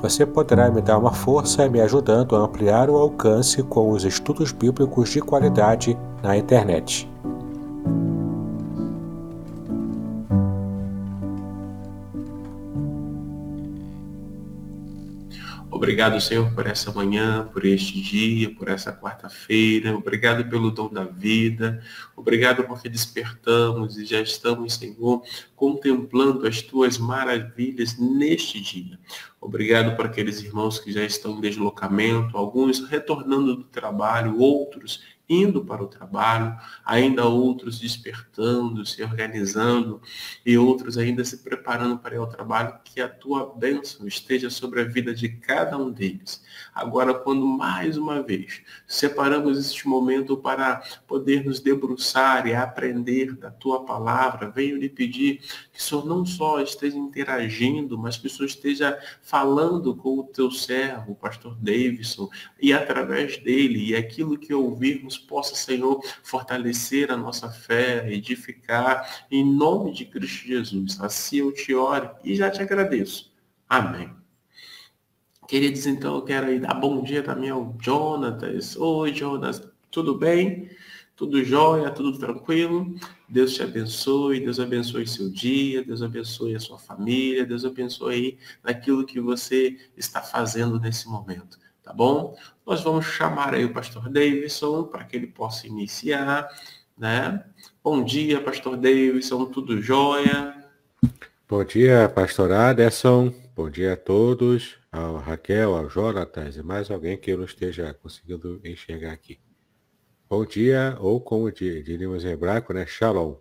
[0.00, 4.52] Você poderá me dar uma força me ajudando a ampliar o alcance com os estudos
[4.52, 7.08] bíblicos de qualidade na internet.
[15.84, 19.94] Obrigado, Senhor, por essa manhã, por este dia, por essa quarta-feira.
[19.94, 21.82] Obrigado pelo dom da vida.
[22.16, 25.22] Obrigado porque despertamos e já estamos, Senhor,
[25.54, 28.98] contemplando as tuas maravilhas neste dia.
[29.44, 35.62] Obrigado para aqueles irmãos que já estão em deslocamento, alguns retornando do trabalho, outros indo
[35.62, 40.00] para o trabalho, ainda outros despertando, se organizando
[40.46, 44.80] e outros ainda se preparando para ir ao trabalho, que a tua bênção esteja sobre
[44.80, 46.42] a vida de cada um deles.
[46.74, 53.50] Agora, quando mais uma vez separamos este momento para poder nos debruçar e aprender da
[53.50, 55.40] tua palavra, venho lhe pedir
[55.72, 60.24] que o Senhor não só esteja interagindo, mas que o Senhor esteja falando com o
[60.24, 62.28] teu servo, o pastor Davidson,
[62.60, 69.44] e através dele, e aquilo que ouvirmos possa, Senhor, fortalecer a nossa fé, edificar, em
[69.44, 71.00] nome de Cristo Jesus.
[71.00, 73.32] Assim eu te oro e já te agradeço.
[73.68, 74.23] Amém.
[75.46, 78.76] Queridos, então eu quero aí dar bom dia também ao Jonatas.
[78.76, 80.70] Oi, Jonas, tudo bem?
[81.16, 82.94] Tudo jóia, tudo tranquilo?
[83.28, 89.06] Deus te abençoe, Deus abençoe seu dia, Deus abençoe a sua família, Deus abençoe naquilo
[89.06, 92.34] que você está fazendo nesse momento tá bom?
[92.66, 96.48] Nós vamos chamar aí o pastor Davidson para que ele possa iniciar,
[96.96, 97.44] né?
[97.82, 100.64] Bom dia, pastor Davidson, tudo jóia?
[101.46, 107.16] Bom dia, pastor Aderson, bom dia a todos, ao Raquel, ao Jonatas e mais alguém
[107.16, 109.38] que eu não esteja conseguindo enxergar aqui.
[110.28, 112.84] Bom dia, ou como diríamos em hebraico, né?
[112.84, 113.36] Shalom.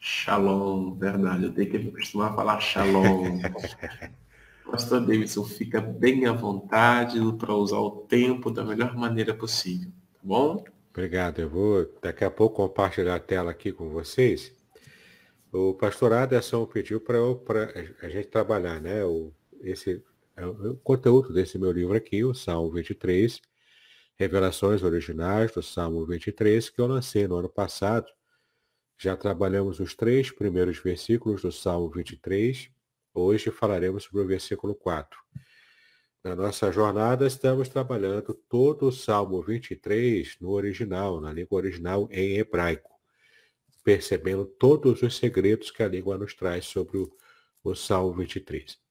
[0.00, 3.40] Shalom, verdade, eu tenho que me acostumar a falar shalom.
[4.68, 10.20] Pastor Davidson, fica bem à vontade para usar o tempo da melhor maneira possível, tá
[10.22, 10.64] bom?
[10.90, 11.38] Obrigado.
[11.38, 14.52] Eu vou daqui a pouco compartilhar a tela aqui com vocês.
[15.52, 17.72] O pastor Aderson pediu para
[18.02, 19.04] a gente trabalhar, né?
[19.04, 19.32] O,
[19.64, 20.02] esse,
[20.36, 23.40] é o conteúdo desse meu livro aqui, o Salmo 23,
[24.16, 28.06] Revelações Originais do Salmo 23, que eu lancei no ano passado.
[28.98, 32.72] Já trabalhamos os três primeiros versículos do Salmo 23
[33.16, 35.16] Hoje falaremos sobre o versículo 4.
[36.24, 42.38] Na nossa jornada, estamos trabalhando todo o Salmo 23 no original, na língua original em
[42.38, 42.90] hebraico,
[43.84, 47.16] percebendo todos os segredos que a língua nos traz sobre o,
[47.62, 48.83] o Salmo 23.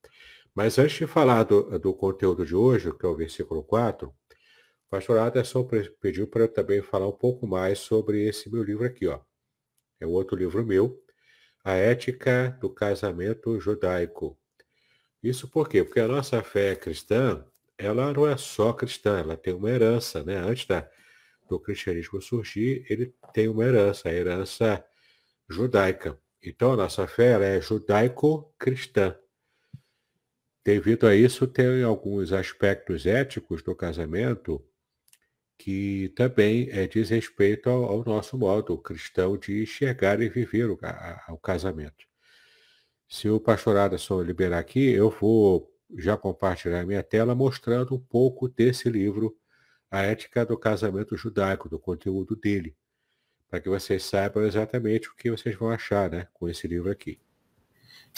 [0.56, 4.14] Mas antes de falar do, do conteúdo de hoje, que é o versículo 4, o
[4.90, 5.68] pastor Aderson
[6.00, 9.20] pediu para eu também falar um pouco mais sobre esse meu livro aqui, ó.
[10.00, 11.02] É outro livro meu,
[11.64, 14.38] a ética do casamento judaico.
[15.24, 15.84] Isso por quê?
[15.84, 17.46] Porque a nossa fé cristã,
[17.78, 20.38] ela não é só cristã, ela tem uma herança, né?
[20.38, 20.88] Antes da,
[21.50, 24.86] do cristianismo surgir, ele tem uma herança, a herança
[25.50, 26.20] judaica.
[26.44, 29.18] Então, a nossa fé é judaico-cristã.
[30.66, 34.64] Devido a isso, tem alguns aspectos éticos do casamento
[35.58, 40.80] que também é, diz respeito ao, ao, nosso modo cristão de enxergar e viver o,
[40.82, 42.06] a, o casamento.
[43.08, 48.48] Se o pastor Aderson liberar aqui, eu vou já compartilhar minha tela mostrando um pouco
[48.48, 49.38] desse livro,
[49.92, 52.76] A Ética do Casamento Judaico, do conteúdo dele,
[53.50, 57.20] para que vocês saibam exatamente o que vocês vão achar né, com esse livro aqui.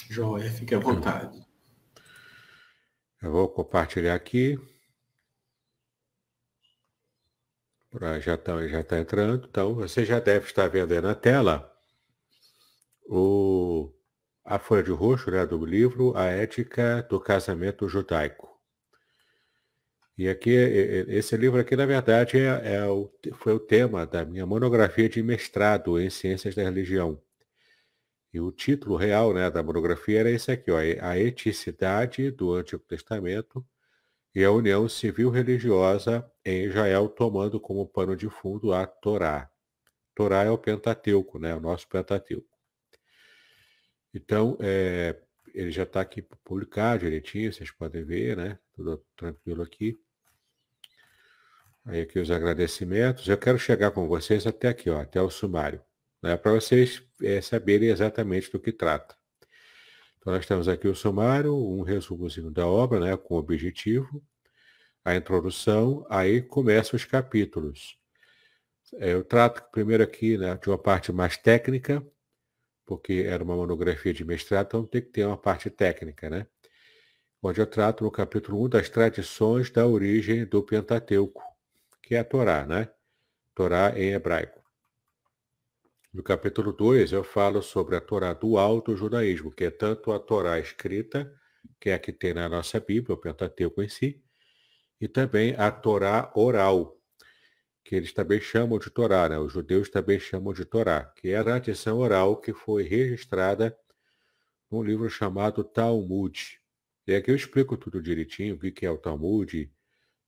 [0.09, 1.45] Joia, fique à vontade.
[3.25, 4.55] Eu vou compartilhar aqui.
[8.21, 9.47] já está já tá entrando.
[9.49, 11.75] Então, você já deve estar vendo aí na tela
[13.09, 13.91] o,
[14.45, 18.47] a folha de roxo né, do livro A Ética do Casamento Judaico.
[20.15, 24.45] E aqui, esse livro aqui, na verdade, é, é o, foi o tema da minha
[24.45, 27.19] monografia de mestrado em Ciências da Religião.
[28.35, 32.83] E o título real né, da monografia era esse aqui, ó, A Eticidade do Antigo
[32.83, 33.65] Testamento
[34.35, 39.49] e a União Civil-Religiosa em Israel, tomando como pano de fundo a Torá.
[40.13, 42.59] Torá é o Pentateuco, né, o nosso Pentateuco.
[44.13, 45.17] Então, é,
[45.53, 48.59] ele já está aqui publicado direitinho, vocês podem ver, né?
[48.73, 49.97] Tudo tranquilo aqui.
[51.85, 53.29] Aí aqui os agradecimentos.
[53.29, 55.81] Eu quero chegar com vocês até aqui, ó, até o sumário,
[56.21, 56.35] né?
[56.35, 59.15] Para vocês é, saberem exatamente do que trata.
[60.17, 63.15] Então nós temos aqui o sumário, um resumozinho da obra, né?
[63.15, 64.23] Com objetivo,
[65.03, 67.97] a introdução, aí começam os capítulos.
[68.95, 72.05] É, eu trato primeiro aqui né, de uma parte mais técnica,
[72.85, 76.47] porque era uma monografia de mestrado, então tem que ter uma parte técnica, né?
[77.41, 81.43] Onde eu trato no capítulo 1 das tradições da origem do Pentateuco,
[82.01, 82.89] que é a Torá, né?
[83.53, 84.64] Torá em hebraico.
[86.15, 90.57] No capítulo 2 eu falo sobre a Torá do judaísmo, que é tanto a Torá
[90.57, 91.29] escrita,
[91.77, 94.23] que é a que tem na nossa Bíblia, o Pentateuco em si,
[95.01, 96.97] e também a Torá oral,
[97.83, 99.37] que eles também chamam de Torá, né?
[99.37, 103.77] os judeus também chamam de Torá, que é a tradição oral que foi registrada
[104.71, 106.61] num livro chamado Talmud.
[107.05, 109.69] E aqui eu explico tudo direitinho, o que é o Talmud,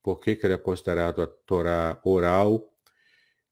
[0.04, 2.77] por que ele é considerado a Torá oral,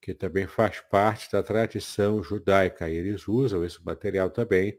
[0.00, 2.88] que também faz parte da tradição judaica.
[2.88, 4.78] E eles usam esse material também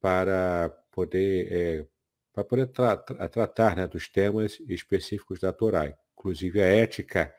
[0.00, 1.86] para poder, é,
[2.32, 7.34] para poder tra tratar né, dos temas específicos da Torá, inclusive a ética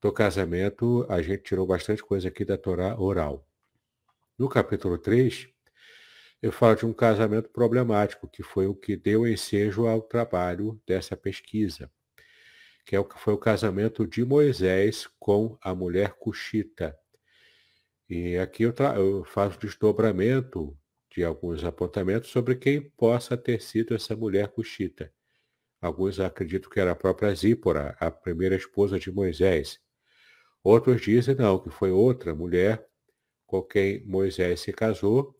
[0.00, 3.46] do casamento, a gente tirou bastante coisa aqui da Torá oral.
[4.38, 5.48] No capítulo 3,
[6.40, 11.14] eu falo de um casamento problemático, que foi o que deu ensejo ao trabalho dessa
[11.14, 11.90] pesquisa,
[12.90, 16.98] que é o foi o casamento de Moisés com a mulher cuxita.
[18.08, 20.76] E aqui eu, eu faço desdobramento
[21.08, 25.12] de alguns apontamentos sobre quem possa ter sido essa mulher cuxita.
[25.80, 29.78] Alguns acreditam que era a própria Zípora, a primeira esposa de Moisés.
[30.60, 32.84] Outros dizem não, que foi outra mulher
[33.46, 35.38] com quem Moisés se casou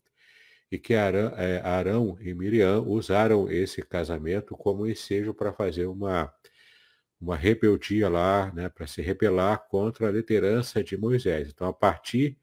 [0.71, 6.33] e que Arão, é, Arão e Miriam usaram esse casamento como ensejo para fazer uma,
[7.21, 11.51] uma rebeldia lá, né, para se rebelar contra a liderança de Moisés.
[11.51, 12.39] Então, a partir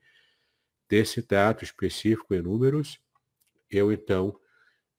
[0.88, 3.00] desse dado específico em números,
[3.70, 4.40] eu então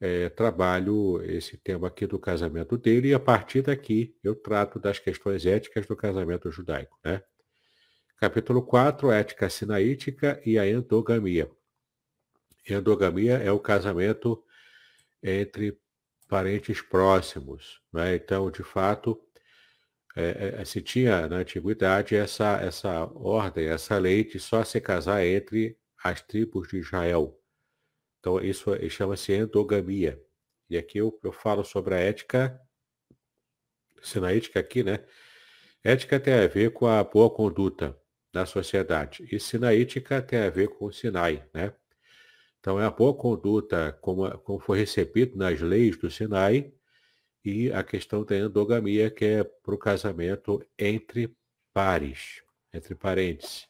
[0.00, 4.98] é, trabalho esse tema aqui do casamento dele e a partir daqui eu trato das
[4.98, 7.22] questões éticas do casamento judaico, né?
[8.16, 11.48] Capítulo 4, ética sinaítica e a endogamia.
[12.68, 14.42] Endogamia é o casamento
[15.22, 15.78] entre
[16.28, 17.80] parentes próximos.
[17.92, 18.16] Né?
[18.16, 19.18] Então, de fato,
[20.16, 25.24] é, é, se tinha na antiguidade essa, essa ordem, essa lei de só se casar
[25.24, 27.40] entre as tribos de Israel.
[28.20, 30.20] Então, isso chama-se endogamia.
[30.68, 32.60] E aqui eu, eu falo sobre a ética
[34.02, 35.04] sinaítica aqui, né?
[35.84, 37.96] Ética tem a ver com a boa conduta,
[38.32, 39.26] da sociedade.
[39.30, 41.72] E sinaítica tem a ver com o Sinai, né?
[42.60, 46.72] Então é a boa conduta, como, como foi recebido nas leis do Sinai,
[47.44, 51.34] e a questão da endogamia, que é para o casamento entre
[51.72, 52.42] pares,
[52.72, 53.68] entre parentes.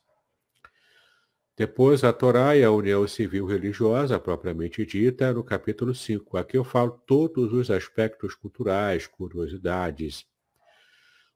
[1.57, 6.37] Depois, a Torá e a união civil religiosa, propriamente dita, no capítulo 5.
[6.37, 10.25] Aqui eu falo todos os aspectos culturais, curiosidades,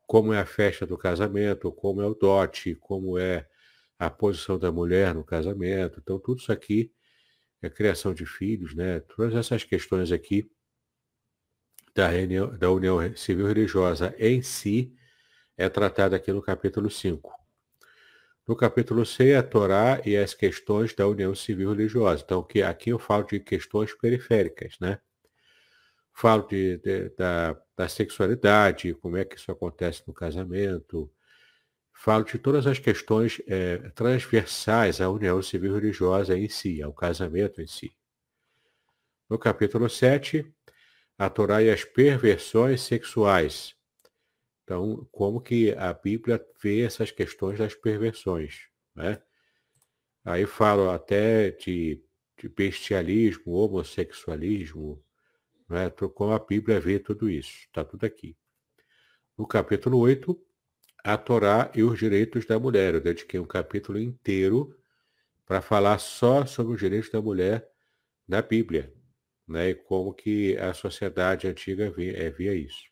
[0.07, 3.49] como é a festa do casamento, como é o dote, como é
[3.99, 6.01] a posição da mulher no casamento.
[6.01, 6.93] Então, tudo isso aqui
[7.61, 9.01] é criação de filhos, né?
[9.01, 10.49] Todas essas questões aqui
[11.95, 14.95] da, reunião, da união civil religiosa em si
[15.57, 17.33] é tratada aqui no capítulo 5.
[18.47, 22.23] No capítulo 6, a Torá e as questões da união civil religiosa.
[22.25, 24.99] Então, que aqui eu falo de questões periféricas, né?
[26.13, 31.11] Falo de, de, da, da sexualidade, como é que isso acontece no casamento.
[31.93, 37.63] Falo de todas as questões é, transversais à união civil religiosa em si, ao casamento
[37.63, 37.95] em si.
[39.31, 40.53] No capítulo 7,
[41.25, 43.77] a Torá e as perversões sexuais.
[44.65, 49.23] Então, como que a Bíblia vê essas questões das perversões, né?
[50.25, 52.03] Aí falo até de,
[52.37, 55.01] de bestialismo, homossexualismo,
[55.69, 55.91] né?
[55.91, 57.67] Como a Bíblia vê tudo isso.
[57.67, 58.37] Está tudo aqui.
[59.39, 60.37] No capítulo 8,
[61.05, 62.95] a Torá e os direitos da mulher.
[62.95, 64.77] Eu dediquei um capítulo inteiro
[65.47, 67.71] para falar só sobre os direitos da mulher
[68.27, 68.93] na Bíblia.
[69.49, 69.71] Né?
[69.71, 72.85] E como que a sociedade antiga via, é, via isso.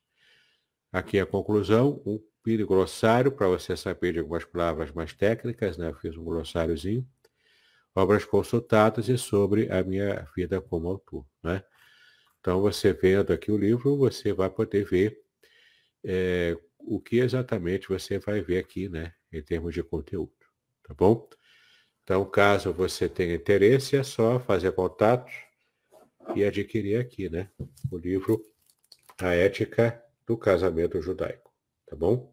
[0.92, 5.88] Aqui a conclusão, um mini glossário para você saber de algumas palavras mais técnicas, né?
[5.88, 7.06] Eu fiz um glossáriozinho.
[7.94, 11.62] Obras consultadas e sobre a minha vida como autor, né?
[12.40, 15.18] Então, você vendo aqui o livro, você vai poder ver
[16.04, 19.12] é, o que exatamente você vai ver aqui, né?
[19.32, 20.32] Em termos de conteúdo,
[20.82, 21.28] tá bom?
[22.02, 25.30] Então, caso você tenha interesse, é só fazer contato
[26.34, 27.50] e adquirir aqui, né?
[27.90, 28.44] O livro
[29.18, 31.52] A Ética do Casamento Judaico,
[31.86, 32.32] tá bom?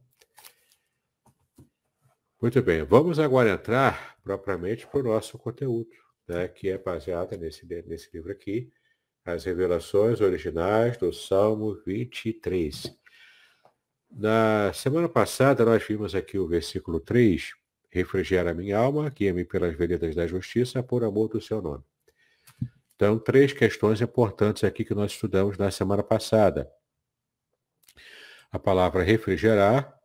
[2.39, 5.89] Muito bem, vamos agora entrar propriamente para o nosso conteúdo,
[6.27, 8.71] né, que é baseado nesse, nesse livro aqui,
[9.25, 12.95] As Revelações Originais do Salmo 23.
[14.11, 17.53] Na semana passada nós vimos aqui o versículo 3,
[17.89, 21.83] refrigera minha alma, guia-me pelas veredas da justiça, por amor do seu nome.
[22.97, 26.67] Então, três questões importantes aqui que nós estudamos na semana passada.
[28.51, 29.95] A palavra refrigerar,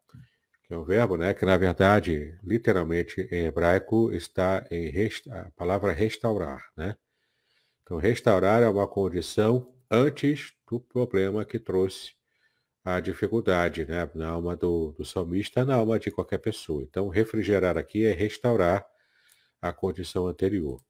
[0.68, 4.92] que é um verbo, né, que na verdade, literalmente em hebraico, está em
[5.30, 6.94] a palavra restaurar, né?
[7.82, 12.12] Então, restaurar é uma condição antes do problema que trouxe
[12.84, 16.82] a dificuldade, né, na alma do, do salmista, na alma de qualquer pessoa.
[16.82, 18.86] Então, refrigerar aqui é restaurar
[19.62, 20.82] a condição anterior.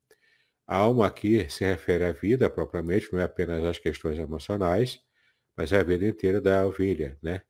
[0.67, 5.01] A alma aqui se refere à vida propriamente, não é apenas às questões emocionais,
[5.57, 7.43] mas é a vida inteira da ovelha, né?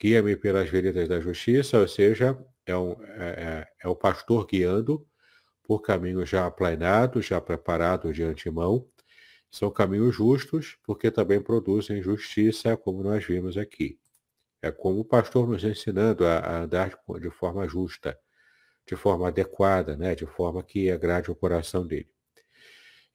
[0.00, 5.06] Guia-me pelas veredas da justiça, ou seja, é, um, é, é, é o pastor guiando
[5.62, 8.86] por caminhos já aplainados, já preparados de antemão.
[9.50, 13.98] São caminhos justos, porque também produzem justiça, como nós vimos aqui.
[14.62, 18.18] É como o pastor nos ensinando a, a andar de, forma justa,
[18.86, 20.14] de forma adequada, né?
[20.14, 22.10] de forma que agrade o coração dele.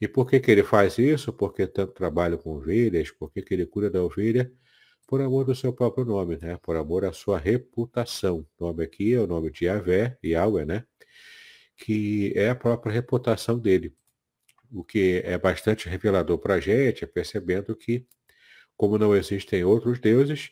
[0.02, 1.32] E por que, que ele faz isso?
[1.32, 4.52] Porque tanto trabalha com ovelhas, por que, que ele cura da ovelha?
[5.12, 6.56] por amor do seu próprio nome, né?
[6.64, 8.48] Por amor à sua reputação.
[8.58, 10.86] O nome aqui é o nome de Yahvé, Yahweh, né?
[11.76, 13.94] Que é a própria reputação dele.
[14.72, 18.08] O que é bastante revelador para a gente, é percebendo que,
[18.78, 20.50] como não existem outros deuses,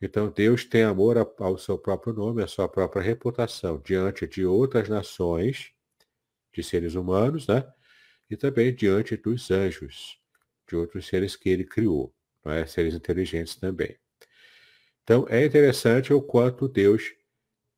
[0.00, 4.88] então Deus tem amor ao seu próprio nome, à sua própria reputação, diante de outras
[4.88, 5.72] nações,
[6.54, 7.70] de seres humanos, né?
[8.34, 10.18] E também diante dos anjos,
[10.68, 12.12] de outros seres que ele criou
[12.46, 12.66] é?
[12.66, 13.96] seres inteligentes também.
[15.04, 17.14] Então, é interessante o quanto Deus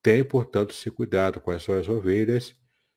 [0.02, 2.56] tem, portanto, se cuidado com as suas ovelhas,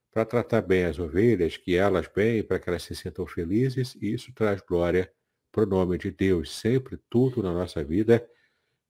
[0.10, 4.14] para tratar bem as ovelhas, que elas bem, para que elas se sintam felizes, e
[4.14, 5.12] isso traz glória
[5.52, 6.56] para o nome de Deus.
[6.56, 8.26] Sempre tudo na nossa vida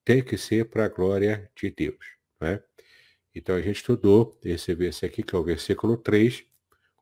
[0.05, 2.05] tem que ser para a glória de Deus.
[2.39, 2.61] Né?
[3.33, 6.45] Então a gente estudou esse versículo aqui, que é o versículo 3,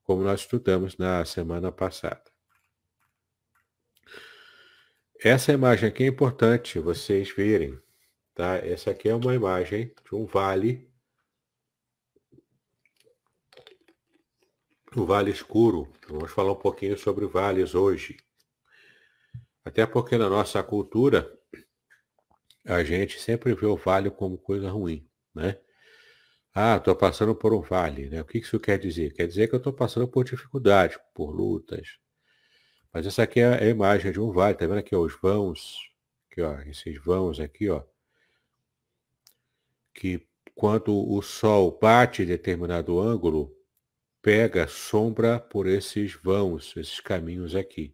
[0.08, 2.24] como nós estudamos na semana passada.
[5.22, 7.78] Essa imagem aqui é importante vocês verem,
[8.34, 8.56] tá?
[8.56, 10.90] Essa aqui é uma imagem de um vale,
[14.96, 15.92] o vale escuro.
[16.08, 18.16] Vamos falar um pouquinho sobre vales hoje.
[19.66, 21.38] Até porque na nossa cultura
[22.64, 25.60] a gente sempre vê o vale como coisa ruim, né?
[26.60, 28.20] Ah, estou passando por um vale, né?
[28.20, 29.14] O que isso quer dizer?
[29.14, 32.00] Quer dizer que eu estou passando por dificuldade, por lutas,
[32.92, 35.78] mas essa aqui é a imagem de um vale, tá vendo aqui ó, os vãos,
[36.32, 37.84] aqui, ó, esses vãos aqui, ó,
[39.94, 43.56] que quando o sol bate em determinado ângulo,
[44.20, 47.94] pega sombra por esses vãos, esses caminhos aqui.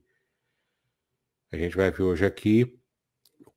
[1.52, 2.80] A gente vai ver hoje aqui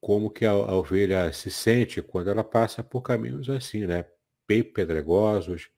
[0.01, 4.05] como que a, a ovelha se sente quando ela passa por caminhos assim, né?
[4.49, 5.71] Bem pedregosos,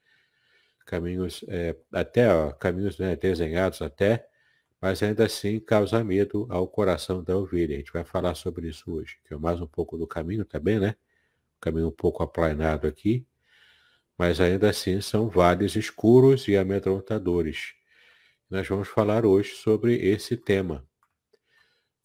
[0.87, 4.29] caminhos é, até ó, caminhos né, desenhados até
[4.81, 7.75] mas ainda assim causa medo ao coração da ovelha.
[7.75, 10.79] A gente vai falar sobre isso hoje, que é mais um pouco do caminho também,
[10.79, 10.95] né?
[11.61, 13.27] caminho um pouco aplanado aqui,
[14.17, 17.75] mas ainda assim são vales escuros e amedrontadores.
[18.49, 20.87] Nós vamos falar hoje sobre esse tema.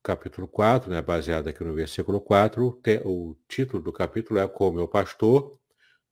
[0.01, 4.87] Capítulo 4, né, baseado aqui no versículo 4, o título do capítulo é Como eu
[4.87, 5.57] pastor,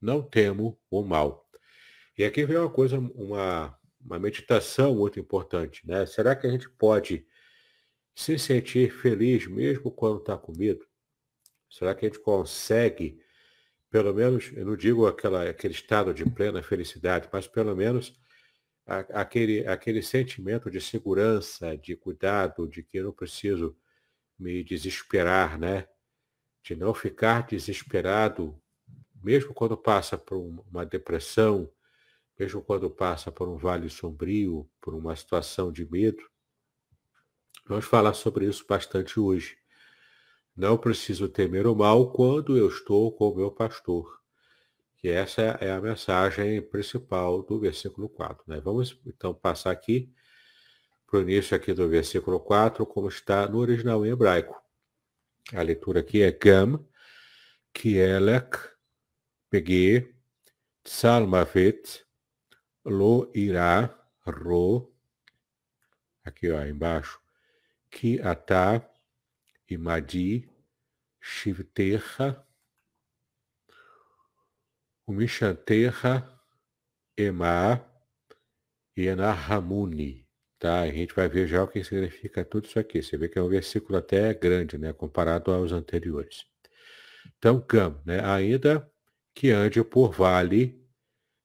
[0.02, 1.48] não temo o mal.
[2.18, 6.06] E aqui vem uma coisa, uma, uma meditação muito importante, né?
[6.06, 7.26] Será que a gente pode
[8.16, 10.86] se sentir feliz mesmo quando está com medo?
[11.70, 13.20] Será que a gente consegue,
[13.90, 18.14] pelo menos, eu não digo aquela, aquele estado de plena felicidade, mas pelo menos
[18.86, 23.76] a, aquele, aquele sentimento de segurança, de cuidado, de que eu não preciso
[24.38, 25.88] me desesperar, né?
[26.64, 28.61] De não ficar desesperado,
[29.24, 31.70] mesmo quando passa por uma depressão,
[32.38, 36.24] mesmo quando passa por um vale sombrio, por uma situação de medo.
[37.68, 39.58] Vamos falar sobre isso bastante hoje.
[40.56, 44.20] Não preciso temer o mal quando eu estou com o meu pastor.
[44.98, 48.44] Que essa é a mensagem principal do versículo 4.
[48.48, 48.60] Né?
[48.60, 50.12] Vamos então passar aqui
[51.08, 54.62] para o início aqui do versículo 4, como está no original em hebraico.
[55.54, 56.86] A leitura aqui é Gam,
[57.74, 58.58] Kielek,
[59.52, 60.16] Pegue,
[60.86, 62.06] Salmavet,
[62.86, 63.30] Lo
[64.26, 64.96] Ro,
[66.24, 67.20] aqui ó, embaixo,
[67.90, 68.90] Ki Atá,
[69.70, 70.50] Imadi,
[71.20, 72.48] Shivterra,
[75.06, 76.42] Umishanterra,
[77.18, 77.86] Ema
[78.96, 80.26] e Enahamuni.
[80.58, 80.84] Tá?
[80.84, 83.04] A gente vai ver já o que significa tudo isso aqui.
[83.04, 84.94] Você vê que é um versículo até grande, né?
[84.94, 86.46] Comparado aos anteriores.
[87.38, 88.24] Então, Gam, né?
[88.24, 88.90] Ainda
[89.34, 90.82] que ande por vale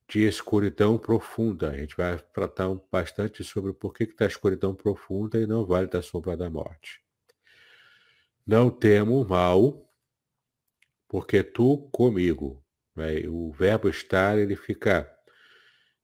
[0.08, 1.70] de escuridão profunda.
[1.70, 6.02] A gente vai tratar bastante sobre por que está escuridão profunda e não vale da
[6.02, 7.00] sombra da morte.
[8.46, 9.90] Não temo mal,
[11.08, 12.62] porque tu comigo.
[12.94, 13.28] Né?
[13.28, 15.12] O verbo estar, ele fica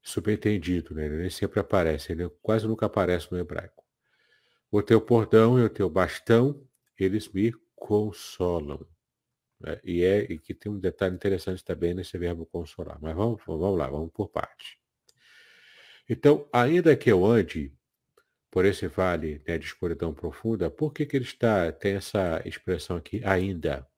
[0.02, 1.06] subentendido, né?
[1.06, 3.84] ele nem sempre aparece, ele quase nunca aparece no hebraico.
[4.70, 6.66] O teu bordão e o teu bastão,
[6.98, 8.84] eles me consolam.
[9.62, 9.80] Né?
[9.84, 12.98] E é e que tem um detalhe interessante também nesse verbo consolar.
[13.00, 14.78] Mas vamos, vamos lá, vamos por parte.
[16.08, 17.72] Então, ainda que eu ande
[18.50, 22.96] por esse vale né, de escuridão profunda, por que, que ele está, tem essa expressão
[22.96, 23.88] aqui, ainda?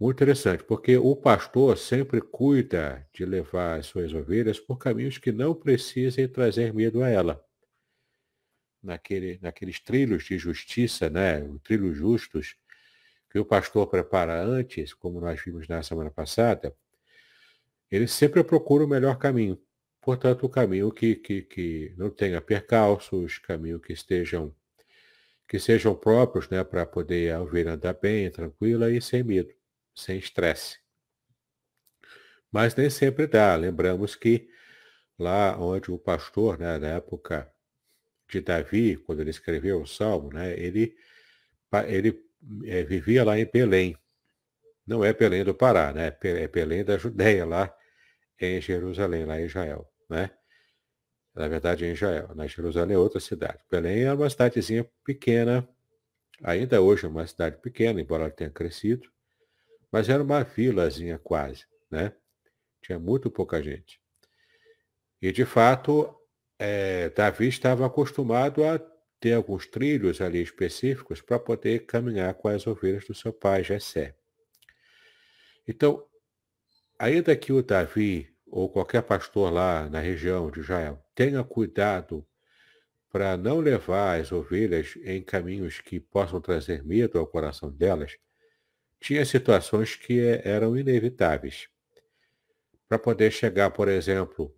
[0.00, 5.30] Muito interessante, porque o pastor sempre cuida de levar as suas ovelhas por caminhos que
[5.30, 7.44] não precisem trazer medo a ela.
[8.82, 12.56] Naquele, naqueles trilhos de justiça, né, trilhos justos,
[13.32, 16.76] que o pastor prepara antes, como nós vimos na semana passada,
[17.90, 19.58] ele sempre procura o melhor caminho.
[20.02, 24.54] Portanto, o caminho que, que, que não tenha percalços, caminho que estejam
[25.48, 29.52] que sejam próprios né, para poder a andar bem, tranquila e sem medo
[29.94, 30.78] sem estresse.
[32.50, 33.54] Mas nem sempre dá.
[33.56, 34.48] Lembramos que
[35.18, 37.50] lá onde o pastor, né, na época
[38.28, 40.96] de Davi, quando ele escreveu o Salmo, né, ele,
[41.86, 42.31] ele
[42.64, 43.96] é, vivia lá em Belém.
[44.86, 46.16] Não é Belém do Pará, né?
[46.22, 47.74] É Belém da Judéia, lá
[48.40, 50.30] em Jerusalém, lá em Israel, né?
[51.34, 52.34] Na verdade, em Israel.
[52.34, 52.46] Na?
[52.46, 53.58] Jerusalém é outra cidade.
[53.70, 55.66] Belém é uma cidadezinha pequena,
[56.42, 59.08] ainda hoje é uma cidade pequena, embora ela tenha crescido.
[59.90, 62.12] Mas era uma vilazinha quase, né?
[62.82, 64.00] Tinha muito pouca gente.
[65.20, 66.14] E, de fato,
[66.58, 68.78] é, Davi estava acostumado a
[69.22, 74.16] ter alguns trilhos ali específicos para poder caminhar com as ovelhas do seu pai, Jessé.
[75.66, 76.04] Então,
[76.98, 82.26] ainda que o Davi ou qualquer pastor lá na região de Israel tenha cuidado
[83.12, 88.18] para não levar as ovelhas em caminhos que possam trazer medo ao coração delas,
[88.98, 91.68] tinha situações que eram inevitáveis.
[92.88, 94.52] Para poder chegar, por exemplo,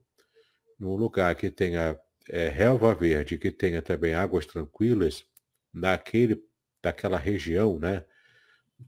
[0.79, 5.27] num lugar que tenha é, relva verde, que tenha também águas tranquilas,
[5.73, 6.43] naquele,
[6.83, 8.05] daquela região, né?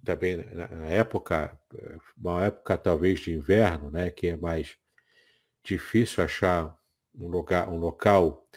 [0.05, 1.59] Também na época,
[2.16, 4.11] uma época talvez de inverno, né?
[4.11, 4.77] Que é mais
[5.64, 6.77] difícil achar
[7.14, 8.49] um lugar, um local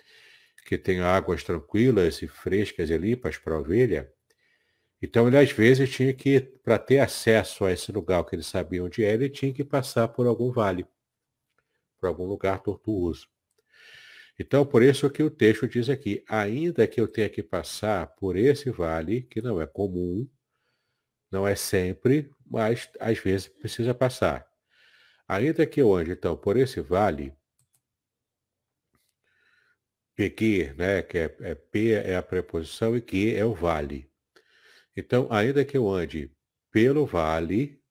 [0.65, 4.11] que tenha águas tranquilas e frescas e limpas para a ovelha.
[5.01, 8.83] Então ele às vezes tinha que, para ter acesso a esse lugar que ele sabia
[8.83, 10.85] onde era, ele tinha que passar por algum vale,
[11.99, 13.27] por algum lugar tortuoso.
[14.39, 18.37] Então, por isso que o texto diz aqui, ainda que eu tenha que passar por
[18.37, 20.25] esse vale, que não é comum,
[21.29, 24.47] não é sempre, mas às vezes precisa passar.
[25.27, 27.33] Ainda que eu ande, então, por esse vale,
[30.15, 34.09] Peguir, né, que é, é P é a preposição e que é o vale.
[34.95, 36.29] Então, ainda que eu ande
[36.71, 37.81] pelo vale,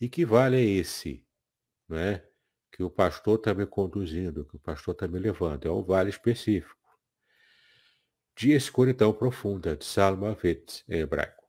[0.00, 1.24] e que vale é esse?
[1.88, 2.22] Né?
[2.72, 5.66] Que o pastor está me conduzindo, que o pastor está me levando.
[5.66, 6.76] É um vale específico.
[8.36, 11.44] De escuridão profunda, de Salmavet, em hebraico.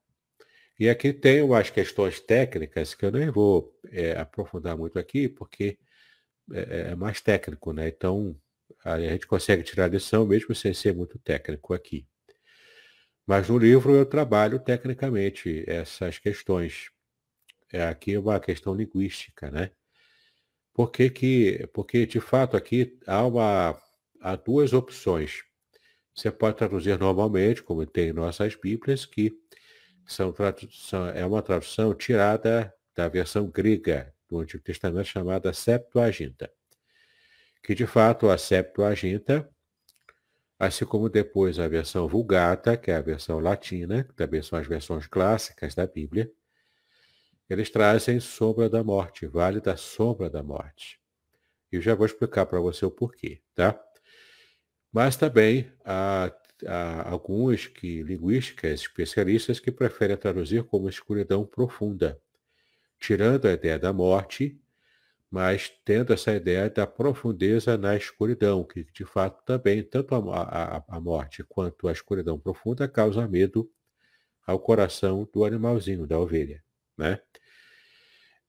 [0.79, 5.77] E aqui tem umas questões técnicas que eu nem vou é, aprofundar muito aqui, porque
[6.51, 7.87] é, é, mais técnico, né?
[7.87, 8.35] Então,
[8.83, 12.07] a gente consegue tirar lição mesmo sem ser muito técnico aqui.
[13.25, 16.89] Mas no livro eu trabalho tecnicamente essas questões.
[17.71, 19.71] É aqui uma questão linguística, né?
[20.73, 23.77] Por que que, porque de fato aqui há, uma,
[24.21, 25.43] há duas opções.
[26.15, 29.37] Você pode traduzir normalmente, como tem em nossas Bíblias, que
[30.05, 36.51] são tradução, é uma tradução tirada da versão grega do Antigo Testamento chamada Septuaginta.
[37.63, 39.49] Que de fato a Septuaginta
[40.61, 44.67] assim como depois a versão Vulgata, que é a versão latina, que também são as
[44.67, 46.31] versões clássicas da Bíblia,
[47.53, 50.99] eles trazem sombra da morte, vale da sombra da morte.
[51.71, 53.79] E eu já vou explicar para você o porquê, tá?
[54.91, 56.31] Mas também há,
[56.67, 62.19] há alguns que, linguísticas especialistas que preferem traduzir como escuridão profunda,
[62.99, 64.61] tirando a ideia da morte
[65.31, 70.83] mas tendo essa ideia da profundeza na escuridão, que de fato também, tanto a, a,
[70.89, 73.71] a morte quanto a escuridão profunda causa medo
[74.45, 76.61] ao coração do animalzinho, da ovelha.
[76.97, 77.17] Né?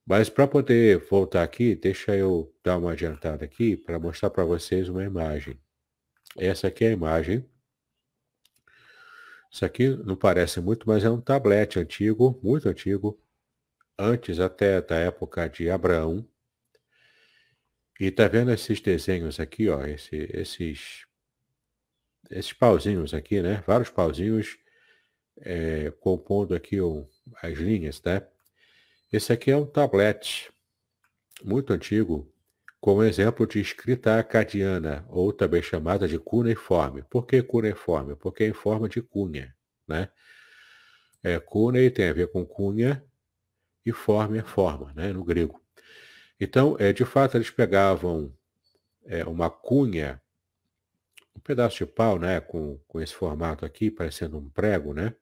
[0.05, 4.89] Mas para poder voltar aqui, deixa eu dar uma adiantada aqui para mostrar para vocês
[4.89, 5.57] uma imagem.
[6.37, 7.45] Essa aqui é a imagem.
[9.51, 13.19] Isso aqui não parece muito, mas é um tablete antigo, muito antigo,
[13.97, 16.27] antes até da época de Abraão,
[17.99, 21.05] e tá vendo esses desenhos aqui, ó, esse, esses,
[22.29, 23.63] esses pauzinhos aqui, né?
[23.67, 24.57] Vários pauzinhos
[25.37, 26.77] é, compondo aqui
[27.41, 28.27] as linhas, né?
[29.13, 30.51] Esse aqui é um tablet
[31.43, 32.33] muito antigo,
[32.81, 37.03] com exemplo de escrita acadiana, ou também chamada de cuneiforme.
[37.03, 38.15] Por que cuneiforme?
[38.15, 39.55] Porque é em forma de cunha,
[39.87, 40.09] né?
[41.21, 43.05] É, cunei tem a ver com cunha
[43.85, 45.13] e forma é forma, né?
[45.13, 45.61] No grego.
[46.39, 48.35] Então, é, de fato, eles pegavam
[49.05, 50.19] é, uma cunha,
[51.35, 55.13] um pedaço de pau, né, com, com esse formato aqui, parecendo um prego, né,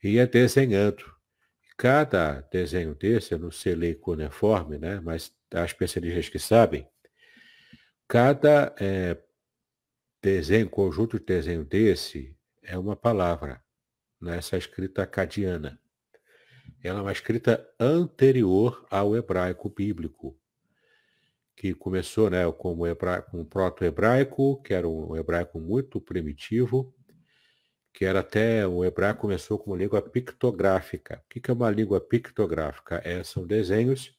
[0.00, 1.19] e ia desenhando.
[1.80, 6.86] Cada desenho desse, eu não sei ler cuneiforme, né, mas há especialistas que sabem,
[8.06, 9.16] cada é,
[10.20, 13.64] desenho, conjunto de desenho desse é uma palavra,
[14.20, 15.80] nessa escrita acadiana.
[16.84, 20.38] Ela é uma escrita anterior ao hebraico bíblico,
[21.56, 26.94] que começou né, como hebraico, um proto-hebraico, que era um hebraico muito primitivo,
[27.92, 31.22] que era até o hebraico começou como língua pictográfica.
[31.26, 33.00] O que é uma língua pictográfica?
[33.04, 34.14] É, são desenhos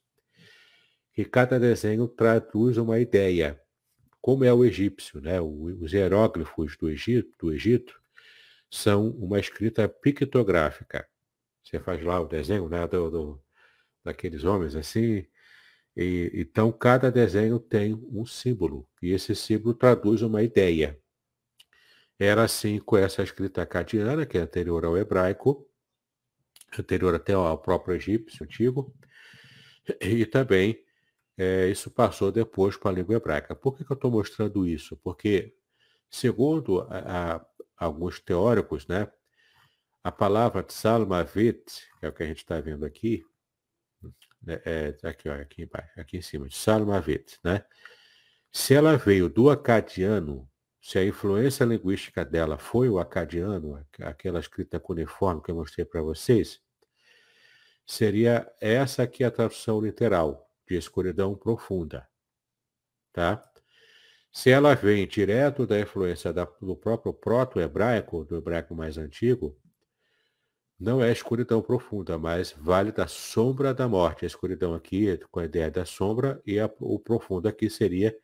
[1.17, 3.61] e cada desenho traduz uma ideia,
[4.21, 5.41] como é o egípcio, né?
[5.41, 7.99] Os hieróglifos do Egito, do Egito
[8.69, 11.07] são uma escrita pictográfica.
[11.63, 13.43] Você faz lá o desenho né, do, do
[14.03, 15.25] daqueles homens assim.
[15.95, 18.87] E, então, cada desenho tem um símbolo.
[19.01, 20.97] E esse símbolo traduz uma ideia.
[22.23, 25.67] Era assim com essa escrita acadiana, que é anterior ao hebraico,
[26.77, 28.95] anterior até ao próprio egípcio antigo.
[29.99, 30.85] E também
[31.35, 33.55] é, isso passou depois para a língua hebraica.
[33.55, 34.95] Por que, que eu estou mostrando isso?
[34.97, 35.55] Porque,
[36.11, 39.11] segundo a, a, alguns teóricos, né,
[40.03, 43.25] a palavra Tsalmavit, que é o que a gente está vendo aqui,
[44.43, 47.65] né, é, aqui, ó, aqui embaixo, aqui em cima, Tsalmavit, né?
[48.51, 50.50] Se ela veio do acadiano,
[50.81, 56.01] se a influência linguística dela foi o acadiano, aquela escrita cuneiforme que eu mostrei para
[56.01, 56.59] vocês,
[57.85, 62.07] seria essa aqui a tradução literal, de escuridão profunda.
[63.13, 63.43] Tá?
[64.31, 69.55] Se ela vem direto da influência da, do próprio proto-hebraico, do hebraico mais antigo,
[70.79, 74.25] não é escuridão profunda, mas vale da sombra da morte.
[74.25, 78.17] A escuridão aqui, com a ideia da sombra, e a, o profundo aqui seria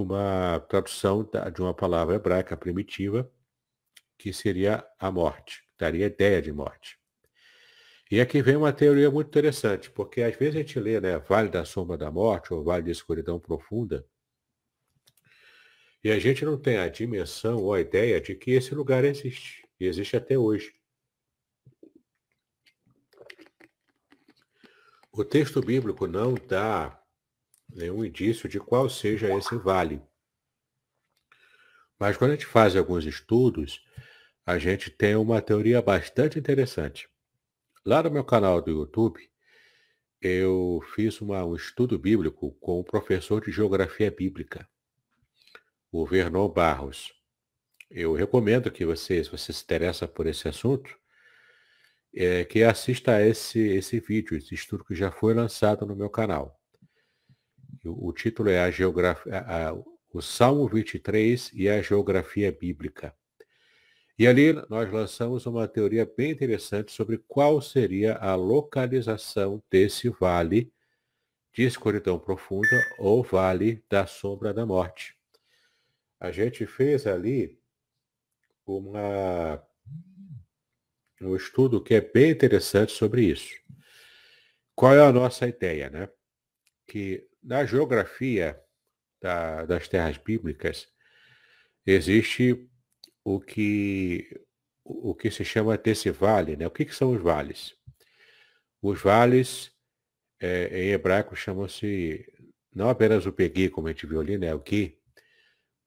[0.00, 3.30] uma tradução de uma palavra hebraica primitiva,
[4.18, 6.98] que seria a morte, daria a ideia de morte.
[8.10, 11.48] E aqui vem uma teoria muito interessante, porque às vezes a gente lê, né, Vale
[11.48, 14.06] da Sombra da Morte ou Vale de Escuridão Profunda,
[16.04, 19.66] e a gente não tem a dimensão ou a ideia de que esse lugar existe,
[19.78, 20.74] e existe até hoje.
[25.12, 27.01] O texto bíblico não dá
[27.74, 30.02] nenhum indício de qual seja esse vale.
[31.98, 33.80] Mas quando a gente faz alguns estudos,
[34.44, 37.08] a gente tem uma teoria bastante interessante.
[37.84, 39.20] Lá no meu canal do YouTube,
[40.20, 44.68] eu fiz uma, um estudo bíblico com o professor de Geografia Bíblica,
[45.90, 47.12] o Vernon Barros.
[47.90, 50.96] Eu recomendo que você, se você se interessa por esse assunto,
[52.14, 56.10] é, que assista a esse, esse vídeo, esse estudo que já foi lançado no meu
[56.10, 56.61] canal.
[57.84, 59.72] O, título é a geografia, a,
[60.12, 63.14] o Salmo 23 e a Geografia Bíblica.
[64.18, 70.72] E ali nós lançamos uma teoria bem interessante sobre qual seria a localização desse vale
[71.52, 75.16] de escuridão profunda ou vale da sombra da morte.
[76.20, 77.58] A gente fez ali
[78.66, 79.62] uma
[81.20, 83.54] um estudo que é bem interessante sobre isso.
[84.74, 86.08] Qual é a nossa ideia, né?
[86.86, 88.60] Que na geografia
[89.20, 90.88] da, das terras bíblicas,
[91.86, 92.68] existe
[93.24, 94.28] o que,
[94.84, 96.56] o que se chama desse vale.
[96.56, 96.66] Né?
[96.66, 97.74] O que, que são os vales?
[98.80, 99.72] Os vales,
[100.40, 102.26] é, em hebraico, chamam-se
[102.74, 104.54] não apenas o pegui, como a gente viu ali, né?
[104.54, 104.98] o que,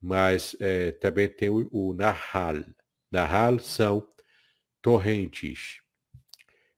[0.02, 2.56] mas é, também tem o, o nahal.
[3.12, 4.08] Nahal são
[4.82, 5.82] torrentes.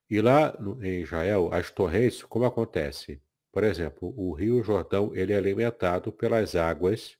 [0.08, 3.20] E lá em Israel, as torrentes, como acontece?
[3.52, 7.16] Por exemplo, o Rio Jordão ele é alimentado pelas águas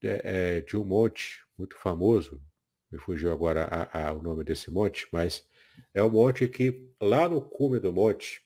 [0.00, 2.40] de, é, de um monte muito famoso,
[2.90, 5.46] me fugiu agora a, a, o nome desse monte, mas
[5.92, 8.42] é um monte que lá no cume do monte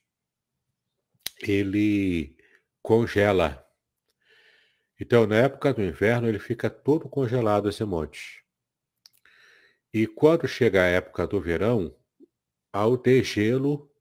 [1.41, 2.37] ele
[2.83, 3.65] congela.
[4.99, 8.45] Então, na época do inverno, ele fica todo congelado esse monte.
[9.93, 11.95] E quando chega a época do verão,
[12.73, 13.92] há o degelo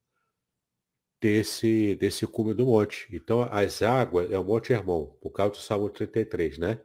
[1.22, 3.08] desse, desse cume do monte.
[3.14, 6.80] Então, as águas, é o Monte Hermon, por causa do Salmo 33, né?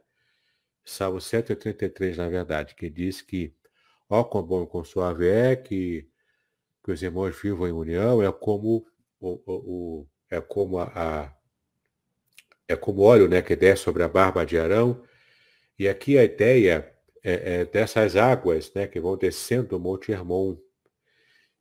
[0.85, 3.53] Salmo 133, na verdade, que diz que,
[4.07, 6.07] ó, quão bom e quão suave é que,
[6.83, 8.87] que os irmãos vivam em união, é como
[9.19, 11.33] o, o, o é como a, a,
[12.67, 15.03] é como óleo, né, que desce sobre a barba de Arão.
[15.79, 20.57] E aqui a ideia é, é dessas águas, né, que vão descendo do Monte Hermon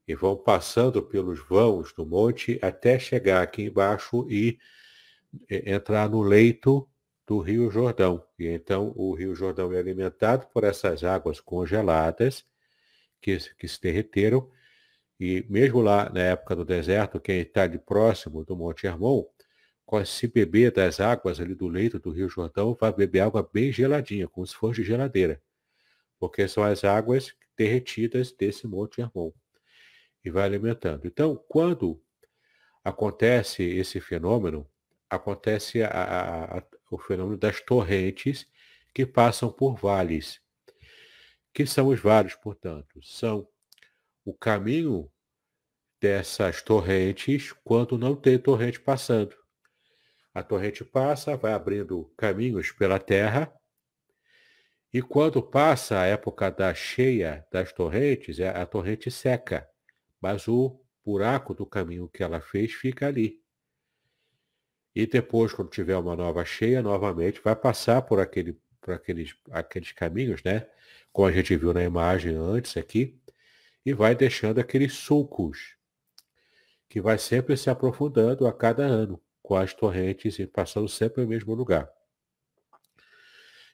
[0.07, 4.59] e vão passando pelos vãos do monte até chegar aqui embaixo e
[5.49, 6.89] entrar no leito
[7.27, 8.25] do Rio Jordão.
[8.39, 12.45] E então o Rio Jordão é alimentado por essas águas congeladas
[13.21, 14.49] que, que se derreteram.
[15.19, 19.25] E mesmo lá na época do deserto, quem está ali próximo do Monte Hermon,
[20.05, 24.29] se beber das águas ali do leito do Rio Jordão, vai beber água bem geladinha,
[24.29, 25.41] como se fosse de geladeira.
[26.19, 29.33] Porque são as águas derretidas desse Monte Hermon.
[30.27, 31.07] E vai alimentando.
[31.07, 32.03] Então, quando
[32.83, 34.69] acontece esse fenômeno,
[35.09, 38.45] acontece a, a, o fenômeno das torrentes
[38.93, 40.41] que passam por vales.
[41.55, 43.01] Que são os vales, portanto?
[43.05, 43.47] São
[44.25, 45.09] o caminho
[46.01, 49.37] dessas torrentes quando não tem torrente passando.
[50.35, 53.57] A torrente passa, vai abrindo caminhos pela terra,
[54.93, 59.69] e quando passa a época da cheia das torrentes, é, a torrente seca,
[60.21, 63.41] mas o buraco do caminho que ela fez fica ali.
[64.95, 69.93] E depois, quando tiver uma nova cheia, novamente vai passar por, aquele, por aqueles, aqueles
[69.93, 70.67] caminhos, né?
[71.13, 73.21] Como a gente viu na imagem antes aqui,
[73.85, 75.77] e vai deixando aqueles sulcos,
[76.89, 81.29] que vai sempre se aprofundando a cada ano, com as torrentes e passando sempre no
[81.29, 81.89] mesmo lugar.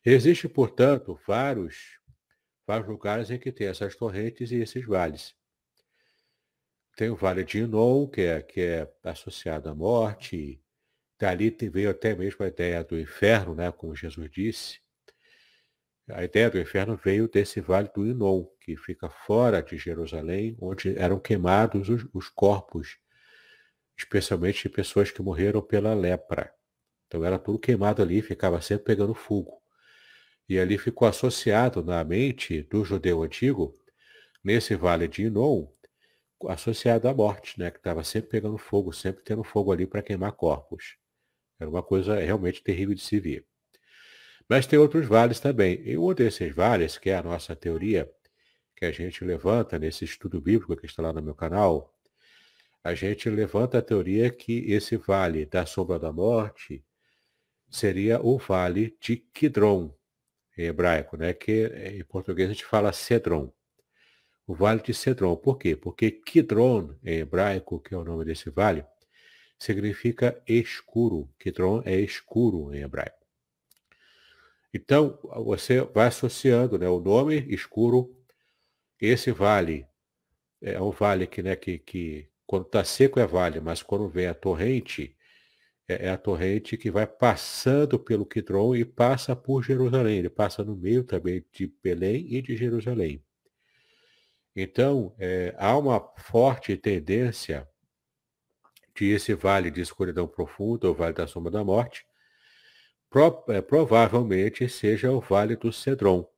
[0.05, 2.01] Existem, portanto, vários,
[2.67, 5.35] vários lugares em que tem essas torrentes e esses vales.
[6.97, 10.63] Tem o Vale de Inon, que é, que é associado à morte,
[11.23, 14.81] Dali veio até mesmo a ideia do inferno, né, como Jesus disse.
[16.11, 20.99] A ideia do inferno veio desse vale do Inon, que fica fora de Jerusalém, onde
[20.99, 22.99] eram queimados os, os corpos,
[23.97, 26.53] especialmente de pessoas que morreram pela lepra.
[27.07, 29.63] Então era tudo queimado ali, ficava sempre pegando fogo.
[30.49, 33.73] E ali ficou associado na mente do judeu antigo,
[34.43, 35.69] nesse vale de Inon,
[36.49, 37.71] associado à morte, né?
[37.71, 40.97] que estava sempre pegando fogo, sempre tendo fogo ali para queimar corpos.
[41.59, 43.47] Era uma coisa realmente terrível de se ver.
[44.49, 45.81] Mas tem outros vales também.
[45.85, 48.11] E um desses vales, que é a nossa teoria,
[48.77, 51.95] que a gente levanta nesse estudo bíblico que está lá no meu canal,
[52.83, 56.85] a gente levanta a teoria que esse vale da sombra da morte
[57.71, 59.95] seria o vale de Kidron,
[60.59, 61.33] em hebraico, né?
[61.33, 63.53] que em português a gente fala Cedron.
[64.47, 65.37] O vale de Cedron.
[65.37, 65.77] Por quê?
[65.77, 68.85] Porque Kidron, em hebraico, que é o nome desse vale,
[69.59, 71.29] significa escuro.
[71.39, 73.23] Kidron é escuro em hebraico.
[74.75, 78.17] Então, você vai associando né, o nome escuro,
[79.01, 79.87] esse vale,
[80.61, 84.27] é um vale que, né, que, que quando está seco é vale, mas quando vem
[84.27, 85.15] a torrente,
[85.89, 90.19] é, é a torrente que vai passando pelo Kidron e passa por Jerusalém.
[90.19, 93.23] Ele passa no meio também de Belém e de Jerusalém.
[94.55, 97.69] Então, é, há uma forte tendência
[98.95, 102.07] que esse vale de escuridão profunda, o vale da sombra da morte,
[103.09, 106.31] pro, é, provavelmente seja o vale do Cedron.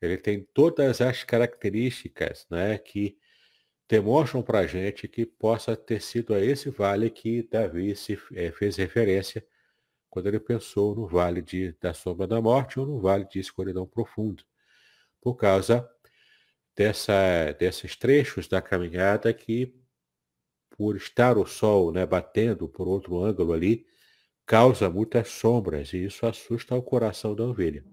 [0.00, 3.18] Ele tem todas as características né, que
[3.88, 8.50] demonstram para a gente que possa ter sido a esse vale que Davi se, é,
[8.50, 9.44] fez referência
[10.08, 13.86] quando ele pensou no vale de, da sombra da morte ou no vale de escuridão
[13.86, 14.42] profunda,
[15.20, 15.88] por causa
[16.78, 19.74] dessa, desses trechos da caminhada que
[20.76, 23.84] por estar o sol né, batendo por outro ângulo ali,
[24.46, 27.84] causa muitas sombras e isso assusta o coração da ovelha.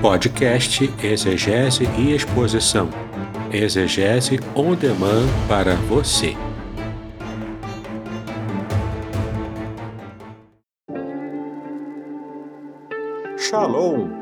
[0.00, 2.88] Podcast Exegese e Exposição.
[3.52, 6.34] Exegese on demand para você.
[13.36, 14.21] Shalom!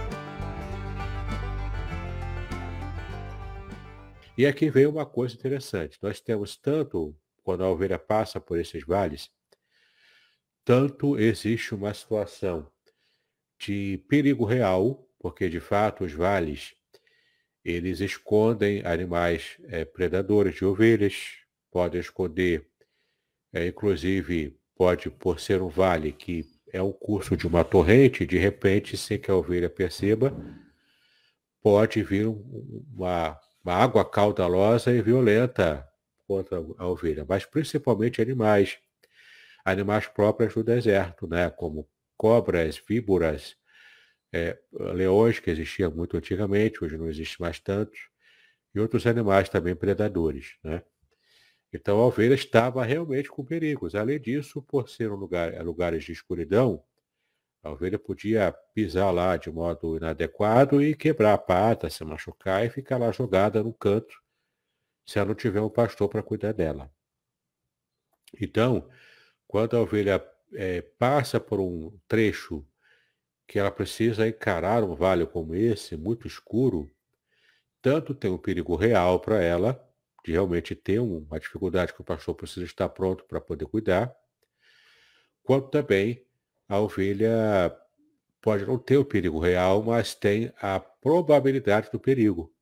[4.37, 5.97] E aqui veio uma coisa interessante.
[6.01, 9.29] Nós temos tanto, quando a ovelha passa por esses vales,
[10.63, 12.71] tanto existe uma situação
[13.59, 16.73] de perigo real, porque de fato os vales
[17.63, 21.37] eles escondem animais é, predadores de ovelhas,
[21.69, 22.67] podem esconder,
[23.53, 28.37] é, inclusive pode por ser um vale que é um curso de uma torrente, de
[28.37, 30.33] repente, sem que a ovelha perceba,
[31.61, 35.87] pode vir uma uma água caudalosa e violenta
[36.27, 38.77] contra a ovelha, mas principalmente animais,
[39.63, 41.49] animais próprios do deserto, né?
[41.49, 43.55] como cobras, víboras,
[44.33, 47.99] é, leões, que existiam muito antigamente, hoje não existe mais tantos,
[48.73, 50.55] e outros animais também predadores.
[50.63, 50.81] Né?
[51.73, 53.95] Então a ovelha estava realmente com perigos.
[53.95, 56.83] Além disso, por ser um lugar, lugares de escuridão,
[57.63, 62.69] a ovelha podia pisar lá de modo inadequado e quebrar a pata, se machucar e
[62.69, 64.19] ficar lá jogada no canto,
[65.05, 66.91] se ela não tiver um pastor para cuidar dela.
[68.39, 68.89] Então,
[69.47, 72.65] quando a ovelha é, passa por um trecho
[73.45, 76.89] que ela precisa encarar um vale como esse, muito escuro,
[77.81, 79.87] tanto tem um perigo real para ela,
[80.23, 84.15] de realmente ter uma dificuldade que o pastor precisa estar pronto para poder cuidar,
[85.43, 86.25] quanto também
[86.71, 87.77] a ovelha
[88.41, 92.55] pode não ter o perigo real, mas tem a probabilidade do perigo,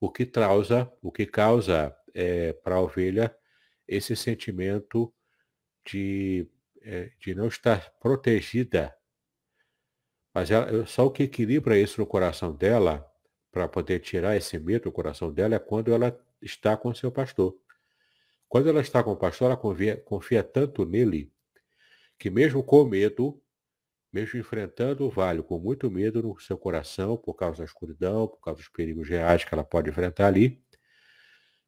[0.00, 3.32] o que causa, o que causa é, para a ovelha
[3.86, 5.14] esse sentimento
[5.84, 6.44] de,
[6.80, 8.92] é, de não estar protegida.
[10.34, 13.08] Mas ela, só o que equilibra isso no coração dela,
[13.52, 17.56] para poder tirar esse medo do coração dela, é quando ela está com seu pastor.
[18.48, 21.32] Quando ela está com o pastor, ela confia, confia tanto nele,
[22.18, 23.41] que mesmo com medo,
[24.12, 28.40] mesmo enfrentando o vale com muito medo no seu coração, por causa da escuridão, por
[28.40, 30.62] causa dos perigos reais que ela pode enfrentar ali,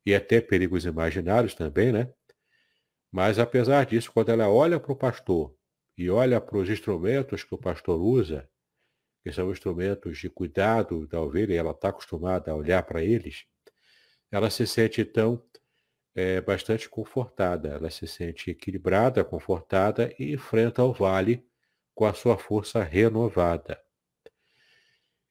[0.04, 2.12] e até perigos imaginários também, né?
[3.10, 5.56] Mas apesar disso, quando ela olha para o pastor
[5.96, 8.48] e olha para os instrumentos que o pastor usa,
[9.22, 13.46] que são instrumentos de cuidado da ovelha, e ela está acostumada a olhar para eles,
[14.30, 15.42] ela se sente então
[16.14, 21.48] é, bastante confortada, ela se sente equilibrada, confortada e enfrenta o vale
[21.94, 23.80] com a sua força renovada.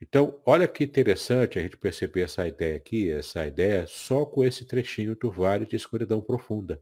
[0.01, 4.65] Então, olha que interessante a gente perceber essa ideia aqui, essa ideia só com esse
[4.65, 6.81] trechinho do Vale de Escuridão Profunda.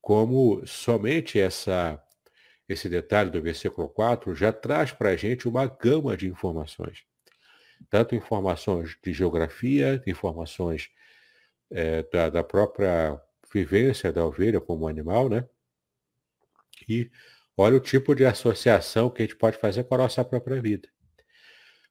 [0.00, 2.02] Como somente essa
[2.68, 7.04] esse detalhe do versículo 4 já traz para a gente uma gama de informações.
[7.88, 10.90] Tanto informações de geografia, informações
[11.70, 13.18] é, da, da própria
[13.52, 15.48] vivência da ovelha como animal, né?
[16.86, 17.10] E
[17.58, 20.88] olha o tipo de associação que a gente pode fazer com a nossa própria vida.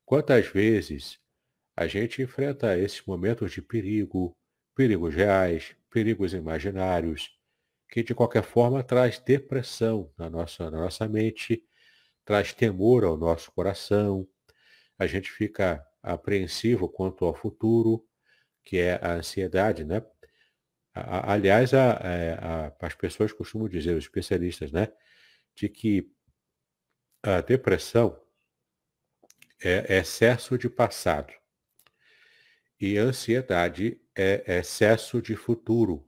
[0.05, 1.19] Quantas vezes
[1.75, 4.35] a gente enfrenta esses momentos de perigo,
[4.73, 7.29] perigos reais, perigos imaginários,
[7.89, 11.63] que de qualquer forma traz depressão na nossa, na nossa mente,
[12.25, 14.27] traz temor ao nosso coração,
[14.97, 18.05] a gente fica apreensivo quanto ao futuro,
[18.63, 20.01] que é a ansiedade, né?
[20.93, 24.87] Aliás, a, é, a, as pessoas costumam dizer, os especialistas, né,
[25.57, 26.07] de que
[27.23, 28.21] a depressão
[29.59, 31.33] é excesso de passado
[32.79, 36.07] e a ansiedade é excesso de futuro.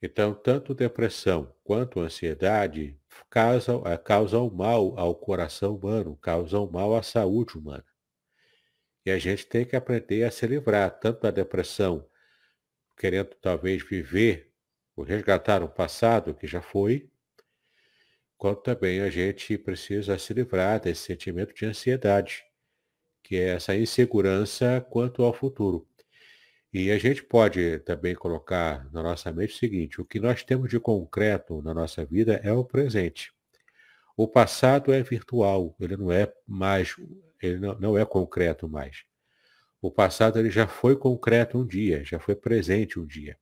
[0.00, 2.96] Então, tanto depressão quanto ansiedade
[3.28, 7.84] causam, eh, causam mal ao coração humano, causam mal à saúde humana.
[9.04, 12.08] E a gente tem que aprender a se livrar tanto da depressão,
[12.96, 14.54] querendo talvez viver
[14.94, 17.10] ou resgatar um passado que já foi,
[18.38, 22.44] quanto também a gente precisa se livrar desse sentimento de ansiedade,
[23.22, 25.86] que é essa insegurança quanto ao futuro.
[26.72, 30.70] E a gente pode também colocar na nossa mente o seguinte: o que nós temos
[30.70, 33.32] de concreto na nossa vida é o presente.
[34.16, 36.96] O passado é virtual, ele não é mais,
[37.42, 39.04] ele não, não é concreto mais.
[39.80, 43.38] O passado ele já foi concreto um dia, já foi presente um dia.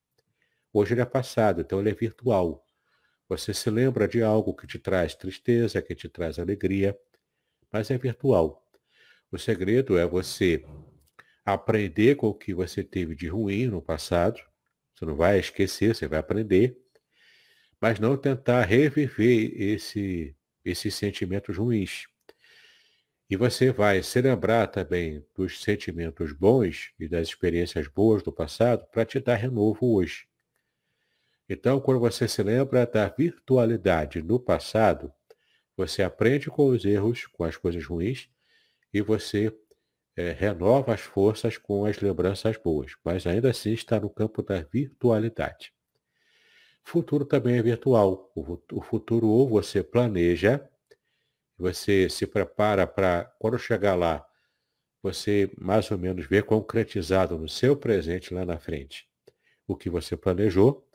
[0.72, 2.65] Hoje ele é passado, então ele é virtual.
[3.28, 6.96] Você se lembra de algo que te traz tristeza, que te traz alegria,
[7.72, 8.64] mas é virtual.
[9.30, 10.64] O segredo é você
[11.44, 14.40] aprender com o que você teve de ruim no passado.
[14.94, 16.78] Você não vai esquecer, você vai aprender.
[17.80, 22.06] Mas não tentar reviver esse, esses sentimentos ruins.
[23.28, 28.86] E você vai se lembrar também dos sentimentos bons e das experiências boas do passado
[28.92, 30.28] para te dar renovo hoje.
[31.48, 35.12] Então, quando você se lembra da virtualidade no passado,
[35.76, 38.28] você aprende com os erros, com as coisas ruins,
[38.92, 39.54] e você
[40.16, 44.62] é, renova as forças com as lembranças boas, mas ainda assim está no campo da
[44.62, 45.72] virtualidade.
[46.82, 48.32] Futuro também é virtual.
[48.34, 50.68] O futuro ou você planeja,
[51.58, 54.24] você se prepara para, quando chegar lá,
[55.02, 59.08] você mais ou menos ver concretizado no seu presente lá na frente
[59.66, 60.88] o que você planejou,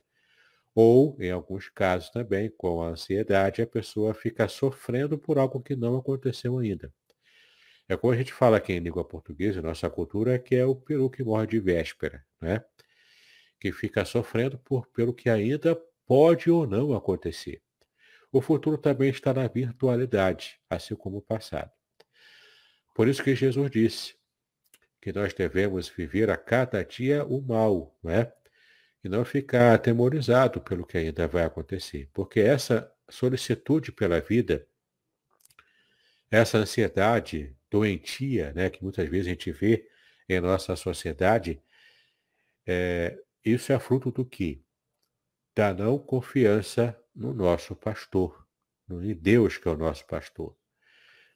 [0.74, 5.76] ou, em alguns casos também, com a ansiedade, a pessoa fica sofrendo por algo que
[5.76, 6.94] não aconteceu ainda.
[7.90, 11.10] É como a gente fala aqui em língua portuguesa, nossa cultura, que é o peru
[11.10, 12.64] que morre de véspera, né?
[13.60, 15.76] que fica sofrendo por, pelo que ainda
[16.08, 17.62] pode ou não acontecer.
[18.32, 21.70] O futuro também está na virtualidade, assim como o passado.
[22.96, 24.16] Por isso que Jesus disse
[25.02, 28.34] que nós devemos viver a cada dia o mal, não é?
[29.04, 32.10] E não ficar atemorizado pelo que ainda vai acontecer.
[32.14, 34.68] Porque essa solicitude pela vida,
[36.30, 39.88] essa ansiedade doentia, né, que muitas vezes a gente vê
[40.30, 41.62] em nossa sociedade,
[42.66, 44.64] é, isso é fruto do que?
[45.56, 48.48] Da não confiança no nosso pastor,
[48.90, 50.56] em Deus que é o nosso pastor.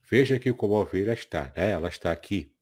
[0.10, 1.72] Veja aqui como a ovelha está, né?
[1.72, 2.54] ela está aqui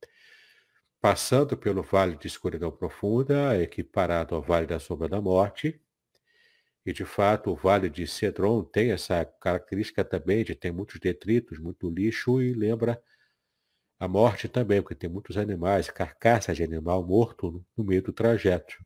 [1.04, 5.78] passando pelo vale de escuridão profunda, equiparado ao vale da sombra da morte,
[6.86, 11.60] e de fato o vale de Cedron tem essa característica também de ter muitos detritos,
[11.60, 13.04] muito lixo e lembra
[14.00, 18.78] a morte também, porque tem muitos animais, carcaças de animal morto no meio do trajeto.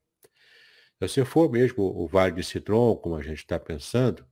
[0.95, 4.25] Então, se for mesmo o Vale de Citron, como a gente está pensando,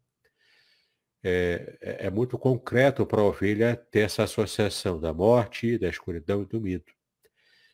[1.23, 6.41] é, é, é, muito concreto para a ovelha ter essa associação da morte, da escuridão
[6.41, 6.94] e do medo.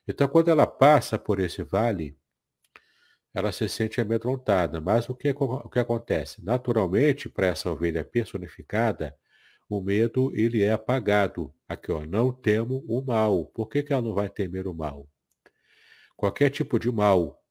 [0.08, 2.18] Então, quando ela passa por esse vale,
[3.34, 4.82] ela se sente amedrontada.
[4.82, 6.44] Mas o que, o que acontece?
[6.44, 9.18] Naturalmente, para essa ovelha personificada,
[9.70, 11.54] o medo, ele é apagado.
[11.68, 13.46] Aqui, ó, não temo o mal.
[13.46, 15.08] Por que, que ela não vai temer o mal?
[16.16, 17.42] Qualquer tipo de mal.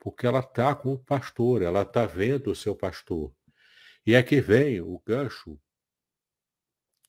[0.00, 3.32] Porque ela está com o pastor, ela está vendo o seu pastor.
[4.04, 5.60] E aqui vem o gancho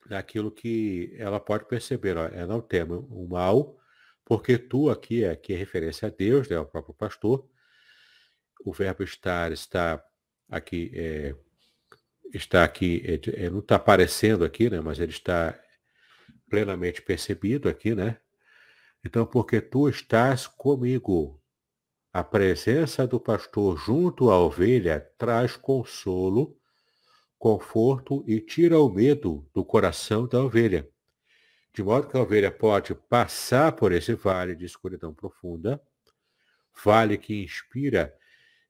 [0.06, 2.18] daquilo que ela pode perceber.
[2.18, 3.80] Ó, é não temo o mal,
[4.26, 7.48] porque tu aqui, aqui é referência a Deus, né, o próprio pastor.
[8.66, 10.04] O verbo estar está
[10.50, 11.36] aqui é,
[12.34, 14.82] está aqui, é, é, não está aparecendo aqui, né?
[14.82, 15.58] Mas ele está
[16.50, 18.18] plenamente percebido aqui, né?
[19.04, 21.40] Então, porque tu estás comigo.
[22.12, 26.56] A presença do pastor junto à ovelha traz consolo
[27.40, 30.88] conforto e tira o medo do coração da ovelha.
[31.74, 35.82] De modo que a ovelha pode passar por esse vale de escuridão profunda,
[36.84, 38.16] vale que inspira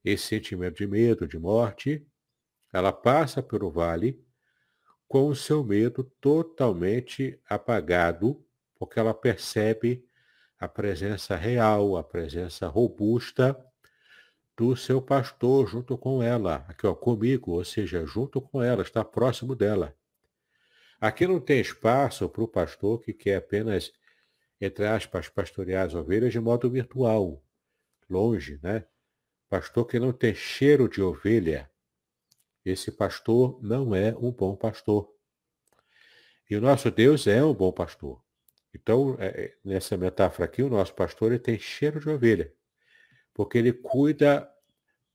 [0.02, 2.06] esse sentimento de medo, de morte,
[2.72, 4.24] ela passa pelo vale
[5.06, 8.42] com o seu medo totalmente apagado,
[8.74, 10.04] porque ela percebe
[10.58, 13.54] a presença real, a presença robusta
[14.56, 19.04] do seu pastor junto com ela, aqui ó, comigo, ou seja, junto com ela, está
[19.04, 19.94] próximo dela.
[21.00, 23.92] Aqui não tem espaço para o pastor que quer apenas,
[24.60, 27.42] entre aspas, pastorear as ovelhas de modo virtual,
[28.08, 28.86] longe, né?
[29.48, 31.70] Pastor que não tem cheiro de ovelha,
[32.64, 35.12] esse pastor não é um bom pastor.
[36.48, 38.22] E o nosso Deus é um bom pastor.
[38.74, 42.52] Então, é, é, nessa metáfora aqui, o nosso pastor ele tem cheiro de ovelha,
[43.32, 44.50] porque ele cuida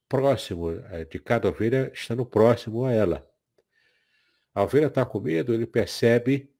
[0.07, 3.28] próximo é, de cada ovelha, estando próximo a ela.
[4.54, 6.52] A ovelha está com medo, ele percebe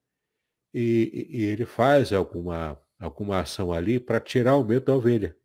[0.74, 5.36] e, e ele faz alguma, alguma ação ali para tirar o medo da ovelha.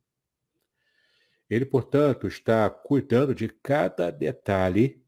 [1.49, 5.05] Ele, portanto, está cuidando de cada detalhe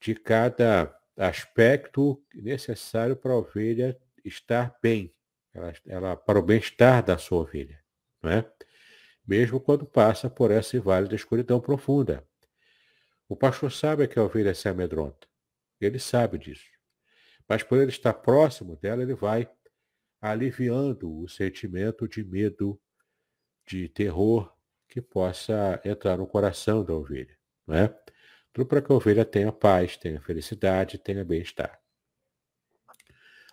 [0.00, 5.12] de cada aspecto necessário para a ovelha estar bem,
[5.52, 7.82] ela, ela para o bem-estar da sua ovelha,
[8.22, 8.52] não é?
[9.26, 12.26] mesmo quando passa por esse vale da escuridão profunda.
[13.28, 15.27] O pastor sabe que a ovelha se amedronta,
[15.86, 16.68] ele sabe disso,
[17.48, 19.48] mas por ele estar próximo dela, ele vai
[20.20, 22.80] aliviando o sentimento de medo,
[23.66, 24.52] de terror
[24.88, 27.36] que possa entrar no coração da ovelha.
[27.66, 27.88] Não é?
[28.52, 31.80] Tudo para que a ovelha tenha paz, tenha felicidade, tenha bem-estar.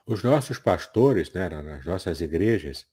[0.05, 2.87] Os nossos pastores, né, nas nossas igrejas,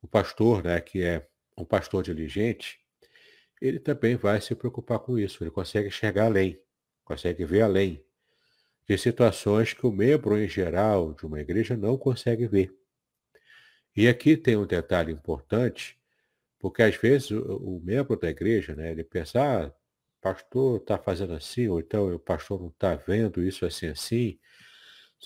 [0.00, 1.26] o pastor, né, que é
[1.56, 2.80] um pastor diligente,
[3.60, 5.42] ele também vai se preocupar com isso.
[5.42, 6.60] Ele consegue enxergar além,
[7.04, 8.04] consegue ver além
[8.92, 12.76] de situações que o membro em geral de uma igreja não consegue ver.
[13.96, 15.98] E aqui tem um detalhe importante,
[16.58, 19.72] porque às vezes o, membro da igreja, né, ele pensa, ah,
[20.20, 24.38] pastor está fazendo assim, ou então o pastor não está vendo isso assim assim,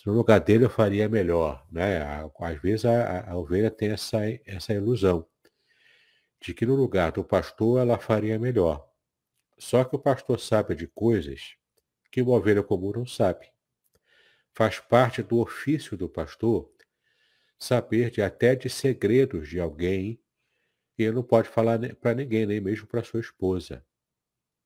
[0.04, 1.66] no lugar dele eu faria melhor.
[1.70, 2.00] Né?
[2.38, 5.26] Às vezes a, a ovelha tem essa, essa ilusão
[6.40, 8.88] de que no lugar do pastor ela faria melhor.
[9.58, 11.56] Só que o pastor sabe de coisas
[12.12, 13.55] que uma ovelha comum não sabe.
[14.56, 16.72] Faz parte do ofício do pastor
[17.58, 20.18] saber de até de segredos de alguém
[20.96, 23.84] e ele não pode falar para ninguém, nem mesmo para sua esposa.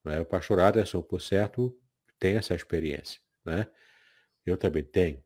[0.04, 0.20] Né?
[0.20, 1.76] O pastor Aderson, por certo,
[2.20, 3.20] tem essa experiência.
[3.44, 3.66] Né?
[4.46, 5.24] Eu também tenho.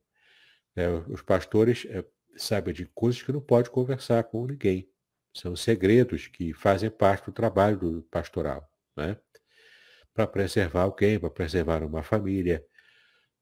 [0.75, 2.03] É, os pastores é,
[2.35, 4.91] sabem de coisas que não pode conversar com ninguém.
[5.35, 8.67] São segredos que fazem parte do trabalho do pastoral.
[8.97, 9.19] Né?
[10.15, 12.67] Para preservar alguém, para preservar uma família,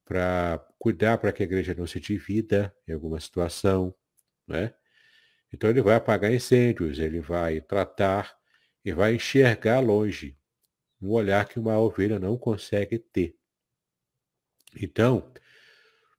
[0.05, 3.95] para cuidar para que a igreja não se divida em alguma situação.
[4.47, 4.75] Né?
[5.53, 8.37] Então ele vai apagar incêndios, ele vai tratar
[8.85, 10.37] e vai enxergar longe
[11.01, 13.37] um olhar que uma ovelha não consegue ter.
[14.81, 15.33] Então,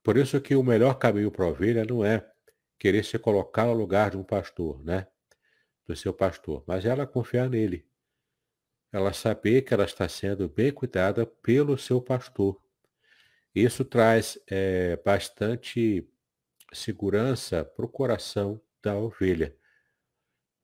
[0.04, 2.30] por isso que o melhor caminho para a ovelha não é
[2.78, 5.08] querer se colocar no lugar de um pastor, né?
[5.88, 7.88] Do seu pastor, mas ela confiar nele.
[8.92, 12.62] Ela saber que ela está sendo bem cuidada pelo seu pastor.
[13.54, 16.10] Isso traz é, bastante
[16.74, 19.56] segurança para o coração da ovelha.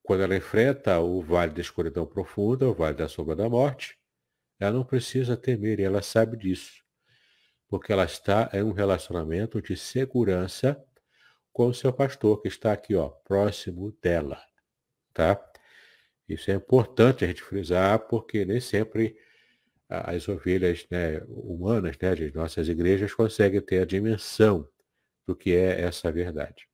[0.01, 3.99] Quando ela enfrenta o vale da escuridão profunda, o vale da sombra da morte,
[4.59, 6.83] ela não precisa temer, ela sabe disso.
[7.67, 10.83] Porque ela está em um relacionamento de segurança
[11.53, 14.41] com o seu pastor, que está aqui, ó, próximo dela.
[15.13, 15.39] Tá?
[16.27, 19.15] Isso é importante a gente frisar, porque nem sempre
[19.89, 24.69] as ovelhas né, humanas né, de nossas igrejas conseguem ter a dimensão
[25.25, 26.67] do que é essa verdade.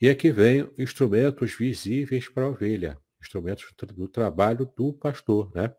[0.00, 5.74] E aqui vem instrumentos visíveis para a ovelha, instrumentos do trabalho do pastor, né?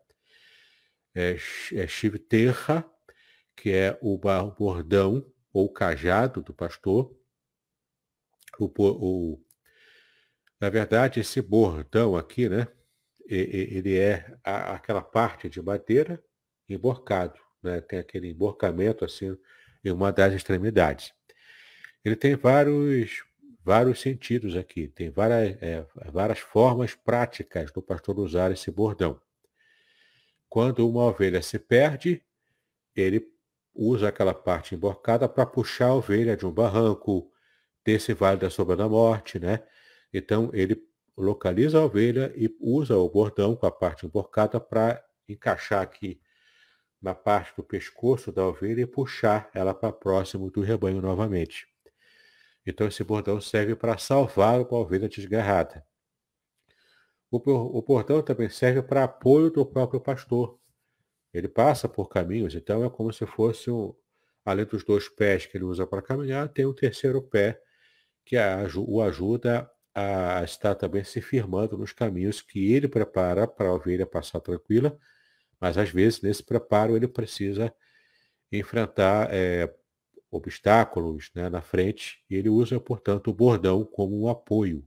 [1.14, 1.36] é,
[1.72, 2.88] é terra,
[3.56, 7.14] que é o bordão ou cajado do pastor.
[8.58, 9.44] O, o,
[10.60, 12.68] na verdade, esse bordão aqui, né?
[13.24, 16.22] Ele é aquela parte de madeira
[16.74, 17.80] emborcado, né?
[17.80, 19.36] Tem aquele emborcamento assim
[19.84, 21.12] em uma das extremidades.
[22.04, 23.22] Ele tem vários
[23.64, 29.20] vários sentidos aqui, tem várias, é, várias formas práticas do pastor usar esse bordão.
[30.48, 32.22] Quando uma ovelha se perde,
[32.94, 33.26] ele
[33.74, 37.30] usa aquela parte emborcada para puxar a ovelha de um barranco,
[37.84, 39.62] desse vale da sombra da morte, né?
[40.12, 40.80] Então ele
[41.16, 46.20] localiza a ovelha e usa o bordão com a parte emborcada para encaixar aqui
[47.02, 51.66] na parte do pescoço da ovelha e puxar ela para próximo do rebanho novamente.
[52.64, 55.84] Então esse bordão serve para salvar uma ovelha desgarrada.
[57.30, 60.58] O, bordão também serve para apoio do próprio pastor.
[61.32, 63.94] Ele passa por caminhos, então é como se fosse um,
[64.44, 67.58] além dos dois pés que ele usa para caminhar, tem um terceiro pé
[68.24, 68.36] que
[68.76, 74.06] o ajuda a estar também se firmando nos caminhos que ele prepara para a ovelha
[74.06, 74.96] passar tranquila,
[75.62, 77.72] mas às vezes nesse preparo ele precisa
[78.50, 79.72] enfrentar é,
[80.28, 84.84] obstáculos né, na frente e ele usa, portanto, o bordão como um apoio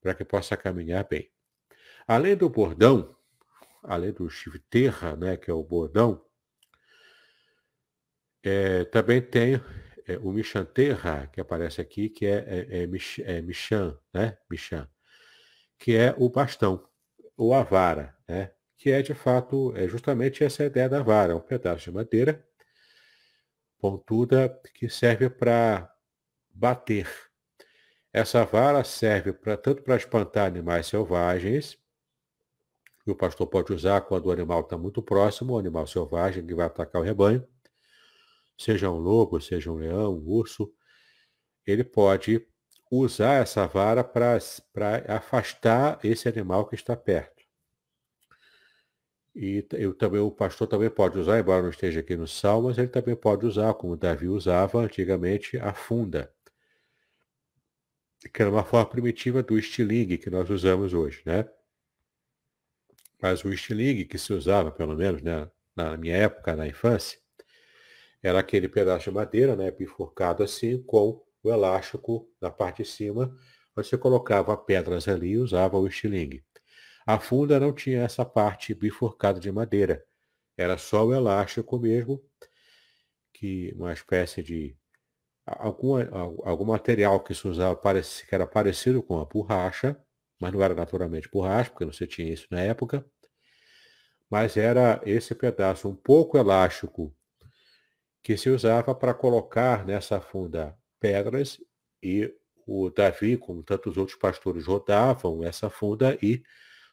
[0.00, 1.30] para que possa caminhar bem.
[2.08, 3.14] Além do bordão,
[3.82, 6.24] além do chiviterra, né, que é o bordão,
[8.42, 9.60] é, também tem
[10.08, 12.38] é, o Mishanterra, que aparece aqui, que é,
[12.70, 14.38] é, é, é Michan, né?
[14.48, 14.88] Michan,
[15.78, 16.88] que é o bastão,
[17.36, 18.55] ou a vara, né?
[18.86, 22.46] Que é de fato é justamente essa ideia da vara, um pedaço de madeira
[23.80, 25.92] pontuda que serve para
[26.54, 27.08] bater.
[28.12, 31.76] Essa vara serve para tanto para espantar animais selvagens,
[33.02, 36.54] que o pastor pode usar quando o animal está muito próximo, o animal selvagem que
[36.54, 37.44] vai atacar o rebanho,
[38.56, 40.72] seja um lobo, seja um leão, um urso,
[41.66, 42.46] ele pode
[42.88, 44.38] usar essa vara para
[45.08, 47.35] afastar esse animal que está perto.
[49.36, 52.78] E eu também, o pastor também pode usar, embora não esteja aqui no Salmo, mas
[52.78, 56.32] ele também pode usar, como Davi usava antigamente, a funda,
[58.32, 61.46] que era uma forma primitiva do estilingue que nós usamos hoje, né?
[63.20, 67.18] Mas o estilingue que se usava, pelo menos, né, na minha época, na infância,
[68.22, 73.36] era aquele pedaço de madeira, né, bifurcado assim, com o elástico na parte de cima,
[73.74, 76.45] você colocava pedras ali e usava o estilingue.
[77.06, 80.04] A funda não tinha essa parte bifurcada de madeira.
[80.56, 82.20] Era só o elástico mesmo,
[83.32, 84.76] que uma espécie de
[85.46, 85.94] algum,
[86.44, 89.96] algum material que se usava que era parecido com a borracha,
[90.40, 93.04] mas não era naturalmente borracha, porque não se tinha isso na época.
[94.28, 97.14] Mas era esse pedaço um pouco elástico
[98.20, 101.60] que se usava para colocar nessa funda pedras
[102.02, 102.34] e
[102.66, 106.42] o Davi, como tantos outros pastores, rodavam essa funda e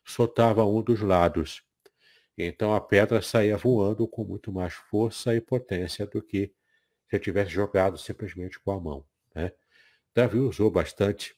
[0.03, 1.63] soltava um dos lados.
[2.37, 6.53] Então a pedra saía voando com muito mais força e potência do que
[7.09, 9.05] se tivesse jogado simplesmente com a mão.
[9.35, 9.51] Né?
[10.15, 11.35] Davi usou bastante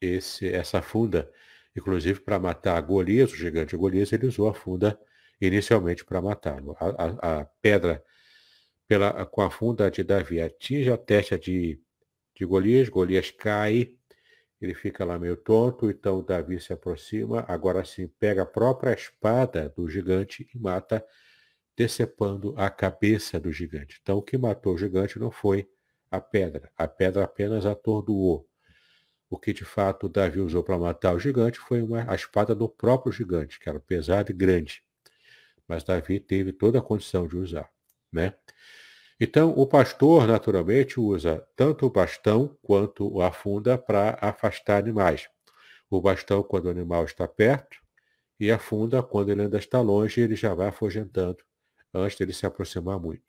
[0.00, 1.30] esse, essa funda,
[1.76, 4.98] inclusive para matar Golias, o gigante Golias, ele usou a funda
[5.40, 6.76] inicialmente para matá-lo.
[6.78, 8.02] A, a, a, pedra
[8.86, 11.80] pela, com a funda de Davi atinge a testa de,
[12.34, 13.94] de Golias, Golias cai,
[14.64, 19.68] ele fica lá meio tonto, então Davi se aproxima, agora sim pega a própria espada
[19.76, 21.04] do gigante e mata,
[21.76, 23.98] decepando a cabeça do gigante.
[24.02, 25.68] Então o que matou o gigante não foi
[26.10, 28.48] a pedra, a pedra apenas atordoou.
[29.28, 32.68] O que de fato Davi usou para matar o gigante foi uma, a espada do
[32.68, 34.82] próprio gigante, que era pesada e grande.
[35.66, 37.68] Mas Davi teve toda a condição de usar.
[38.12, 38.34] Né?
[39.20, 45.28] Então, o pastor, naturalmente, usa tanto o bastão quanto a funda para afastar animais.
[45.88, 47.78] O bastão quando o animal está perto
[48.40, 51.38] e a funda quando ele ainda está longe, ele já vai afugentando
[51.92, 53.22] antes dele se aproximar muito.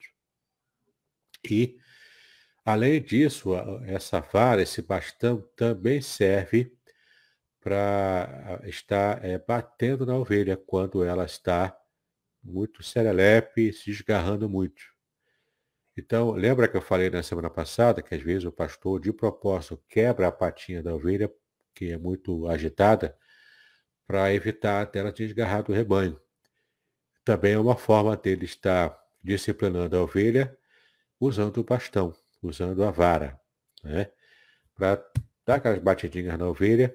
[1.48, 1.78] E,
[2.64, 3.54] além disso,
[3.86, 6.76] essa vara, esse bastão também serve
[7.60, 11.76] para estar é, batendo na ovelha quando ela está
[12.42, 14.95] muito serelepe, se esgarrando muito.
[15.96, 19.82] Então, lembra que eu falei na semana passada que às vezes o pastor, de propósito,
[19.88, 21.32] quebra a patinha da ovelha,
[21.74, 23.16] que é muito agitada,
[24.06, 26.20] para evitar dela desgarrar do rebanho.
[27.24, 30.56] Também é uma forma dele estar disciplinando a ovelha
[31.18, 33.40] usando o bastão, usando a vara,
[33.82, 34.10] né?
[34.74, 35.02] para
[35.44, 36.94] dar aquelas batidinhas na ovelha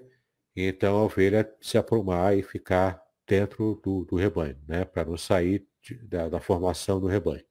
[0.55, 4.85] e então a ovelha se aprumar e ficar dentro do, do rebanho, né?
[4.85, 7.43] para não sair de, da, da formação do rebanho.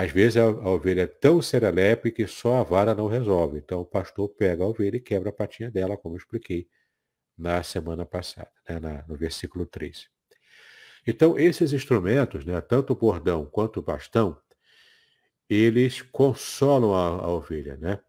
[0.00, 3.58] Às vezes a, a ovelha é tão serelepe que só a vara não resolve.
[3.58, 6.66] Então o pastor pega a ovelha e quebra a patinha dela, como eu expliquei
[7.36, 10.08] na semana passada, né, na, no versículo 3.
[11.06, 14.40] Então esses instrumentos, né, tanto o bordão quanto o bastão,
[15.50, 17.76] eles consolam a, a ovelha.
[17.76, 18.00] Né?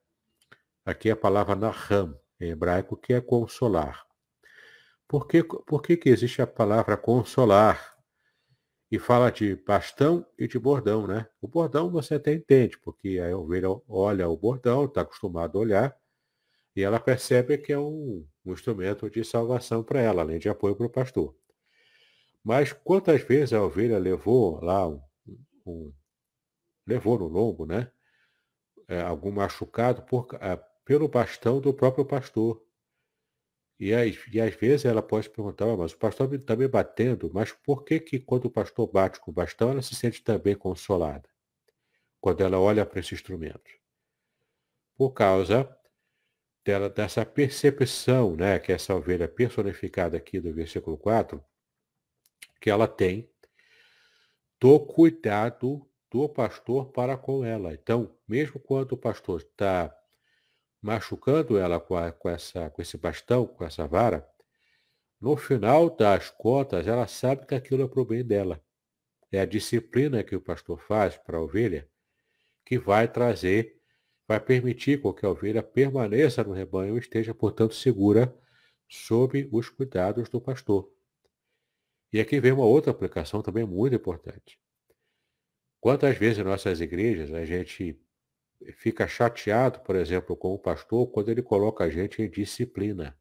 [0.86, 4.06] Aqui é a palavra naham, em hebraico, que é consolar.
[5.10, 7.91] Por que, por que, que existe a palavra consolar
[8.92, 11.26] e fala de bastão e de bordão, né?
[11.42, 15.98] O bordão você até entende, porque a ovelha olha o bordão, está acostumado a olhar,
[16.76, 20.76] e ela percebe que é um, um instrumento de salvação para ela, além de apoio
[20.76, 21.34] para o pastor.
[22.44, 25.02] Mas quantas vezes a ovelha levou lá um,
[25.66, 25.94] um
[26.86, 27.90] levou no lombo, né?
[28.88, 32.62] É, algum machucado por, é, pelo bastão do próprio pastor.
[33.82, 33.90] E,
[34.32, 37.84] e às vezes ela pode perguntar, ah, mas o pastor está me batendo, mas por
[37.84, 41.28] que que quando o pastor bate com o bastão, ela se sente também consolada?
[42.20, 43.72] Quando ela olha para esse instrumento.
[44.96, 45.68] Por causa
[46.64, 51.44] dela, dessa percepção, né, que essa ovelha personificada aqui do versículo 4,
[52.62, 53.28] que ela tem
[54.60, 57.74] do cuidado do pastor para com ela.
[57.74, 59.92] Então, mesmo quando o pastor está
[60.82, 64.28] machucando ela com, a, com, essa, com esse bastão, com essa vara,
[65.20, 68.60] no final das contas, ela sabe que aquilo é para o bem dela.
[69.32, 71.88] É a disciplina que o pastor faz para a ovelha
[72.66, 73.80] que vai trazer,
[74.28, 78.36] vai permitir com que a ovelha permaneça no rebanho e esteja, portanto, segura
[78.90, 80.92] sob os cuidados do pastor.
[82.12, 84.60] E aqui vem uma outra aplicação também muito importante.
[85.80, 88.00] Quantas vezes em nossas igrejas a gente
[88.78, 93.18] fica chateado, por exemplo, com o pastor quando ele coloca a gente em disciplina.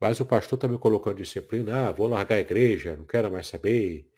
[0.00, 3.46] Mas o pastor está me colocando disciplina, ah, vou largar a igreja, não quero mais
[3.46, 4.10] saber,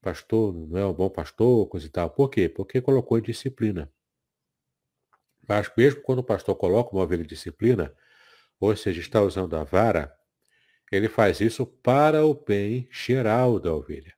[0.00, 2.10] pastor não é um bom pastor, coisa e tal.
[2.10, 2.48] Por quê?
[2.48, 3.92] Porque colocou em disciplina.
[5.46, 7.94] Mas mesmo quando o pastor coloca uma ovelha em disciplina,
[8.60, 10.14] ou seja, está usando a vara,
[10.90, 14.17] ele faz isso para o bem geral da ovelha.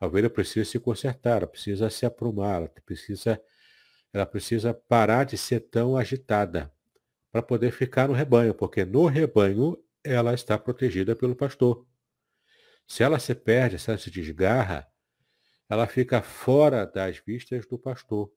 [0.00, 3.40] A ovelha precisa se consertar, ela precisa se aprumar, ela precisa,
[4.12, 6.72] ela precisa parar de ser tão agitada
[7.32, 11.86] para poder ficar no rebanho, porque no rebanho ela está protegida pelo pastor.
[12.86, 14.86] Se ela se perde, se ela se desgarra,
[15.68, 18.32] ela fica fora das vistas do pastor,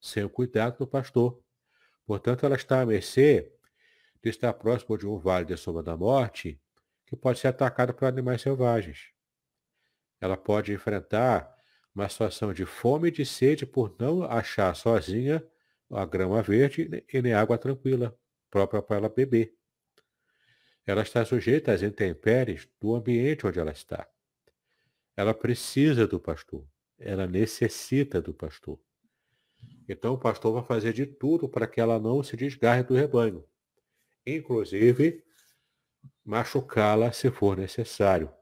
[0.00, 1.40] sem o cuidado do pastor.
[2.04, 3.50] Portanto, ela está à mercê
[4.22, 6.60] de estar próximo de um vale de sombra da morte
[7.06, 9.13] que pode ser atacado por animais selvagens.
[10.24, 11.54] Ela pode enfrentar
[11.94, 15.46] uma situação de fome e de sede por não achar sozinha
[15.90, 18.18] a grama verde e nem água tranquila,
[18.50, 19.54] própria para ela beber.
[20.86, 24.08] Ela está sujeita às intempéries do ambiente onde ela está.
[25.14, 26.66] Ela precisa do pastor.
[26.98, 28.80] Ela necessita do pastor.
[29.86, 33.44] Então o pastor vai fazer de tudo para que ela não se desgarre do rebanho.
[34.26, 35.22] Inclusive,
[36.24, 38.32] machucá-la se for necessário.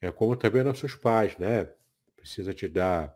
[0.00, 1.68] É como também nossos pais, né?
[2.16, 3.14] Precisa te dar,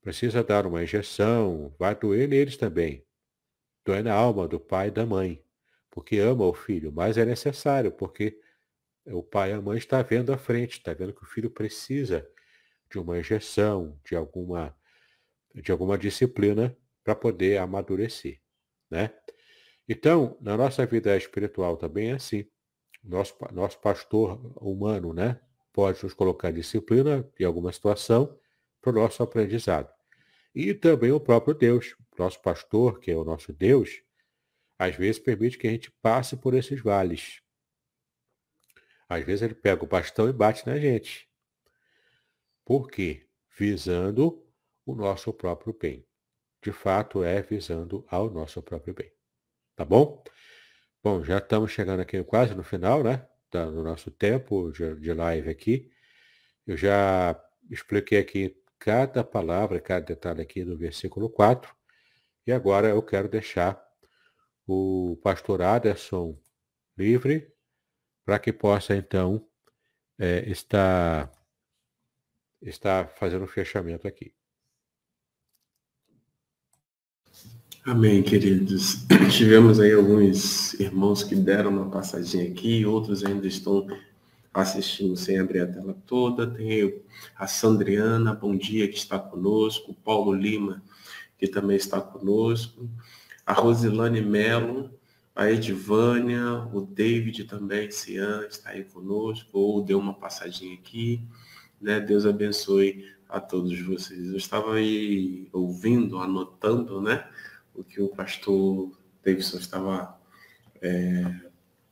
[0.00, 3.04] precisa dar uma injeção, vai doer neles também.
[3.84, 5.44] Dói na alma do pai e da mãe,
[5.90, 8.40] porque ama o filho, mas é necessário, porque
[9.06, 12.26] o pai e a mãe está vendo à frente, está vendo que o filho precisa
[12.90, 14.74] de uma injeção, de alguma,
[15.54, 18.40] de alguma disciplina para poder amadurecer,
[18.90, 19.10] né?
[19.86, 22.48] Então, na nossa vida espiritual também é assim
[23.02, 25.38] nosso, nosso pastor humano, né?
[25.74, 28.38] Pode nos colocar disciplina em alguma situação
[28.80, 29.92] para o nosso aprendizado.
[30.54, 34.00] E também o próprio Deus, nosso pastor, que é o nosso Deus,
[34.78, 37.42] às vezes permite que a gente passe por esses vales.
[39.08, 41.28] Às vezes ele pega o bastão e bate na gente.
[42.64, 43.26] Por quê?
[43.58, 44.46] Visando
[44.86, 46.06] o nosso próprio bem.
[46.62, 49.12] De fato, é visando ao nosso próprio bem.
[49.74, 50.22] Tá bom?
[51.02, 53.26] Bom, já estamos chegando aqui quase no final, né?
[53.54, 55.88] Tá no nosso tempo de, de live aqui.
[56.66, 57.40] Eu já
[57.70, 61.72] expliquei aqui cada palavra, cada detalhe aqui do versículo 4.
[62.44, 63.80] E agora eu quero deixar
[64.66, 66.36] o pastor Aderson
[66.98, 67.48] livre
[68.24, 69.48] para que possa então
[70.18, 71.30] é, estar,
[72.60, 74.34] estar fazendo o fechamento aqui.
[77.86, 79.04] Amém, queridos.
[79.30, 83.86] Tivemos aí alguns irmãos que deram uma passadinha aqui, outros ainda estão
[84.54, 86.46] assistindo sem abrir a tela toda.
[86.46, 86.94] Tem
[87.36, 89.90] a Sandriana, bom dia, que está conosco.
[89.90, 90.82] O Paulo Lima,
[91.36, 92.88] que também está conosco.
[93.44, 94.90] A Rosilane Melo,
[95.36, 101.20] a Edvânia, o David também, Cian, está aí conosco, ou deu uma passadinha aqui.
[101.78, 102.00] Né?
[102.00, 104.30] Deus abençoe a todos vocês.
[104.30, 107.26] Eu estava aí ouvindo, anotando, né?
[107.74, 108.90] O que o pastor
[109.24, 110.18] Davidson estava
[110.80, 111.24] é,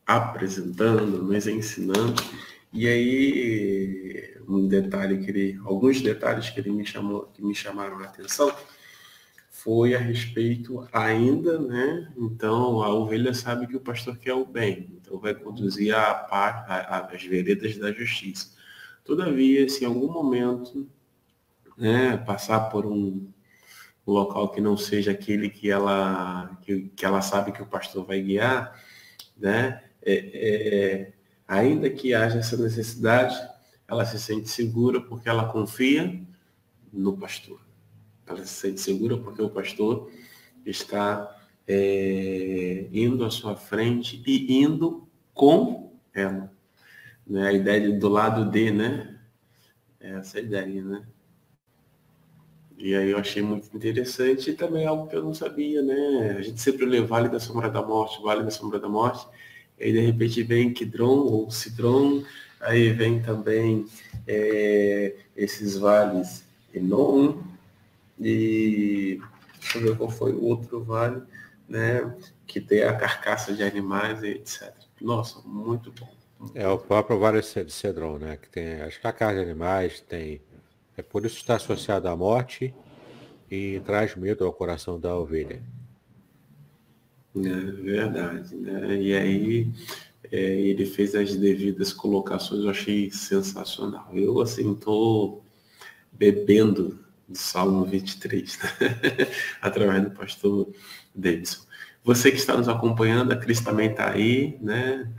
[0.05, 2.21] apresentando, nos ensinando.
[2.71, 7.99] E aí, um detalhe que ele, alguns detalhes que ele me chamou, que me chamaram
[7.99, 8.51] a atenção,
[9.49, 12.11] foi a respeito ainda, né?
[12.17, 17.23] Então a ovelha sabe que o pastor quer o bem, então vai conduzir a, as
[17.23, 18.51] veredas da justiça.
[19.05, 20.89] Todavia, se em algum momento
[21.77, 23.31] né, passar por um,
[24.05, 28.05] um local que não seja aquele que ela, que, que ela sabe que o pastor
[28.05, 28.79] vai guiar,
[29.37, 29.83] né?
[30.01, 31.13] É, é,
[31.47, 33.35] Ainda que haja essa necessidade,
[33.87, 36.21] ela se sente segura porque ela confia
[36.91, 37.61] no pastor.
[38.25, 40.09] Ela se sente segura porque o pastor
[40.65, 41.37] está
[41.67, 46.51] é, indo à sua frente e indo com ela.
[47.27, 47.47] Né?
[47.47, 49.19] A ideia de, do lado de, né?
[49.99, 51.03] É essa ideia, né?
[52.83, 56.35] E aí eu achei muito interessante e também algo que eu não sabia, né?
[56.37, 59.25] A gente sempre lê Vale da Sombra da Morte, Vale da Sombra da Morte,
[59.79, 62.25] e aí de repente vem Kidron ou Cidron,
[62.59, 63.85] aí vem também
[64.27, 67.37] é, esses vales Enon,
[68.19, 69.17] e
[69.61, 71.21] deixa eu ver qual foi o outro vale,
[71.69, 72.13] né?
[72.45, 74.73] Que tem a carcaça de animais e etc.
[74.99, 76.51] Nossa, muito bom.
[76.53, 78.35] É o próprio Vale Cedron, né?
[78.35, 80.41] Que tem as carcaças de animais, tem.
[80.97, 82.73] É por isso está associado à morte
[83.49, 85.61] e traz medo ao coração da ovelha.
[87.35, 88.95] É verdade, né?
[89.01, 89.67] E aí
[90.31, 94.09] é, ele fez as devidas colocações, eu achei sensacional.
[94.13, 95.41] Eu assim tô
[96.11, 98.69] bebendo do Salmo 23, né?
[99.61, 100.71] através do pastor
[101.13, 101.63] Davidson.
[102.03, 105.09] Você que está nos acompanhando, a Cris também está aí, né?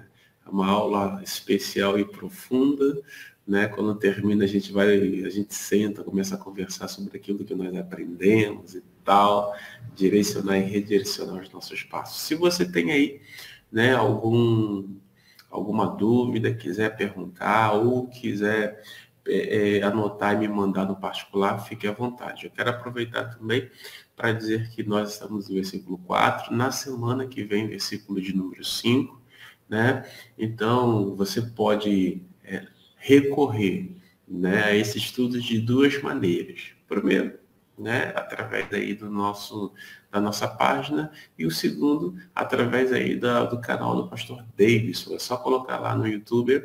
[0.46, 3.00] É uma aula especial e profunda,
[3.46, 3.68] né?
[3.68, 7.74] Quando termina a gente vai, a gente senta, começa a conversar sobre aquilo que nós
[7.76, 9.54] aprendemos e tal,
[9.94, 12.22] direcionar e redirecionar os nossos passos.
[12.22, 13.20] Se você tem aí,
[13.70, 14.88] né, algum
[15.50, 18.82] alguma dúvida, quiser perguntar ou quiser
[19.26, 22.44] é, é, anotar e me mandar no particular, fique à vontade.
[22.44, 23.70] Eu quero aproveitar também
[24.16, 28.64] para dizer que nós estamos no versículo 4, na semana que vem, versículo de número
[28.64, 29.22] 5,
[29.68, 30.04] né?
[30.36, 32.20] Então, você pode
[33.04, 33.94] recorrer
[34.26, 36.72] né, a esse estudo de duas maneiras.
[36.88, 37.38] Primeiro,
[37.78, 39.74] né, através aí do nosso,
[40.10, 45.14] da nossa página, e o segundo, através aí da, do canal do pastor Davidson.
[45.14, 46.64] É só colocar lá no YouTube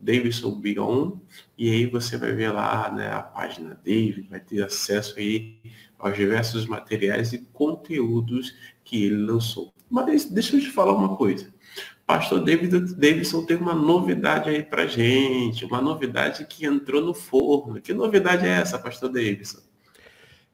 [0.00, 1.18] Davidson Bion,
[1.58, 5.58] e aí você vai ver lá né, a página dele, vai ter acesso aí
[5.98, 9.74] aos diversos materiais e conteúdos que ele lançou.
[9.90, 11.52] Mas deixa eu te falar uma coisa.
[12.10, 17.80] Pastor David Davidson tem uma novidade aí pra gente, uma novidade que entrou no forno.
[17.80, 19.60] Que novidade é essa, Pastor Davidson?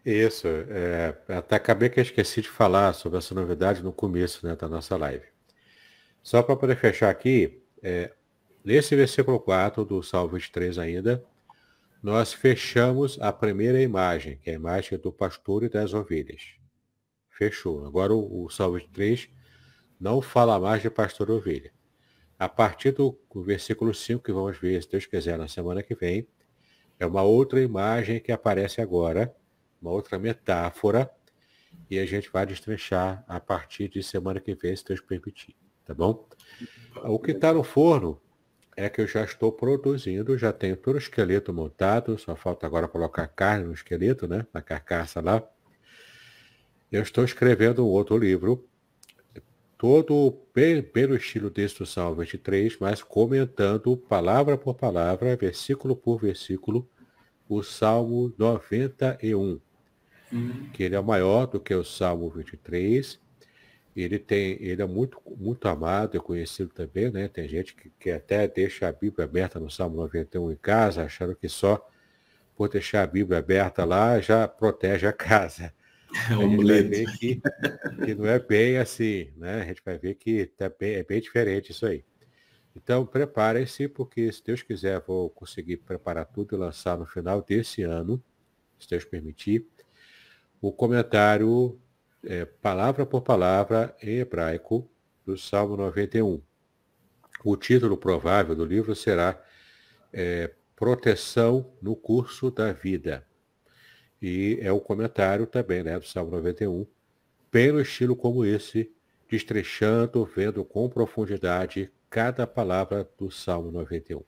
[0.04, 4.54] Isso, é, até acabei que eu esqueci de falar sobre essa novidade no começo né,
[4.54, 5.24] da nossa live.
[6.22, 8.12] Só para poder fechar aqui, é,
[8.66, 11.24] Nesse versículo 4 do Salmo 23 ainda,
[12.02, 16.56] nós fechamos a primeira imagem, que é a imagem do pastor e das ovelhas.
[17.30, 17.86] Fechou.
[17.86, 19.28] Agora o, o Salmo 23
[19.98, 21.72] não fala mais de pastor ovelha.
[22.38, 26.26] A partir do, versículo 5, que vamos ver, se Deus quiser, na semana que vem,
[26.98, 29.34] é uma outra imagem que aparece agora,
[29.80, 31.10] uma outra metáfora,
[31.90, 35.54] e a gente vai destrinchar a partir de semana que vem, se Deus permitir.
[35.84, 36.28] Tá bom?
[37.04, 38.20] O que está no forno
[38.76, 42.86] é que eu já estou produzindo, já tenho todo o esqueleto montado, só falta agora
[42.86, 44.46] colocar carne no esqueleto, né?
[44.52, 45.42] Na carcaça lá.
[46.92, 48.68] Eu estou escrevendo um outro livro,
[49.78, 56.88] todo bem, pelo estilo do Salmo 23, mas comentando palavra por palavra, versículo por versículo,
[57.48, 59.60] o Salmo 91,
[60.32, 60.70] uhum.
[60.72, 63.20] que ele é maior do que o Salmo 23,
[63.94, 67.28] ele tem, ele é muito, muito amado, é conhecido também, né?
[67.28, 71.34] Tem gente que, que até deixa a Bíblia aberta no Salmo 91 em casa, achando
[71.34, 71.86] que só
[72.54, 75.72] por deixar a Bíblia aberta lá já protege a casa.
[76.30, 77.40] É a gente vai ver que,
[78.04, 79.62] que não é bem assim, né?
[79.62, 82.04] A gente vai ver que tá bem, é bem diferente isso aí.
[82.74, 87.82] Então, preparem-se, porque se Deus quiser, vou conseguir preparar tudo e lançar no final desse
[87.82, 88.22] ano,
[88.78, 89.66] se Deus permitir,
[90.60, 91.80] o comentário
[92.22, 94.90] é, palavra por palavra em hebraico
[95.24, 96.42] do Salmo 91.
[97.44, 99.40] O título provável do livro será
[100.12, 103.26] é, Proteção no Curso da Vida.
[104.20, 106.86] E é um comentário também né, do Salmo 91,
[107.52, 108.90] bem no estilo como esse,
[109.30, 114.22] destrechando, vendo com profundidade cada palavra do Salmo 91.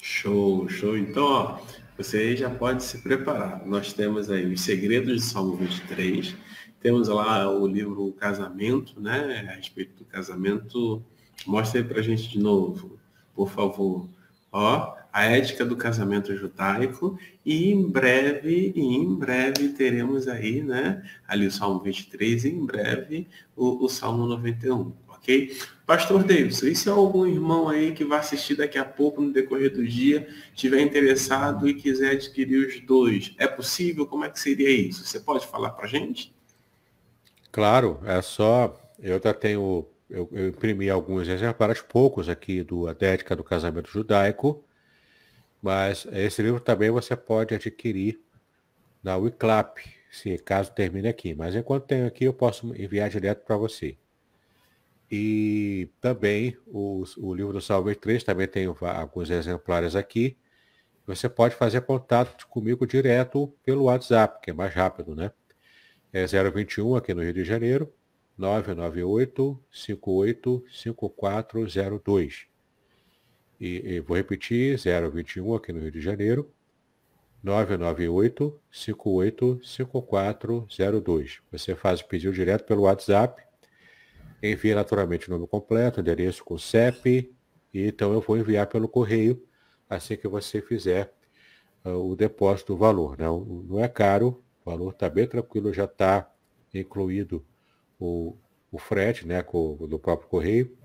[0.00, 0.96] Show, show.
[0.96, 1.58] Então, ó,
[1.96, 3.66] você já pode se preparar.
[3.66, 6.36] Nós temos aí os segredos de Salmo 23,
[6.80, 9.48] temos lá o livro Casamento, né?
[9.50, 11.02] A respeito do casamento.
[11.46, 12.98] Mostra aí pra gente de novo,
[13.34, 14.08] por favor.
[14.52, 21.46] Ó, a ética do casamento judaico e em breve, em breve teremos aí, né, ali
[21.46, 25.56] o Salmo 23 e em breve o, o Salmo 91 ok?
[25.86, 29.72] Pastor Davidson, e se algum irmão aí que vai assistir daqui a pouco no decorrer
[29.72, 34.06] do dia tiver interessado e quiser adquirir os dois, é possível?
[34.06, 35.06] Como é que seria isso?
[35.06, 36.34] Você pode falar para gente?
[37.50, 38.78] Claro, é só.
[38.98, 43.90] Eu já tenho eu, eu imprimi alguns exemplares, poucos aqui do A Ética do Casamento
[43.90, 44.62] Judaico,
[45.62, 48.20] mas esse livro também você pode adquirir
[49.02, 49.78] na Wiclap,
[50.10, 51.34] se caso termine aqui.
[51.34, 53.96] Mas enquanto tenho aqui, eu posso enviar direto para você.
[55.10, 60.36] E também o, o livro do Salve 3, também tem alguns exemplares aqui.
[61.06, 65.30] Você pode fazer contato comigo direto pelo WhatsApp, que é mais rápido, né?
[66.12, 67.92] É 021 aqui no Rio de Janeiro,
[68.36, 72.48] 998 58 5402.
[73.60, 76.52] E, e vou repetir, 021 aqui no Rio de Janeiro,
[77.42, 81.40] 998 58 5402.
[81.52, 83.42] Você faz o pedido direto pelo WhatsApp,
[84.42, 87.32] envia naturalmente o nome completo, endereço com CEP,
[87.72, 89.42] e então eu vou enviar pelo correio
[89.88, 91.12] assim que você fizer
[91.84, 93.16] uh, o depósito do valor.
[93.18, 96.30] Não, não é caro, o valor está bem tranquilo, já está
[96.74, 97.44] incluído
[97.98, 98.36] o,
[98.70, 100.76] o frete né, com, do próprio correio,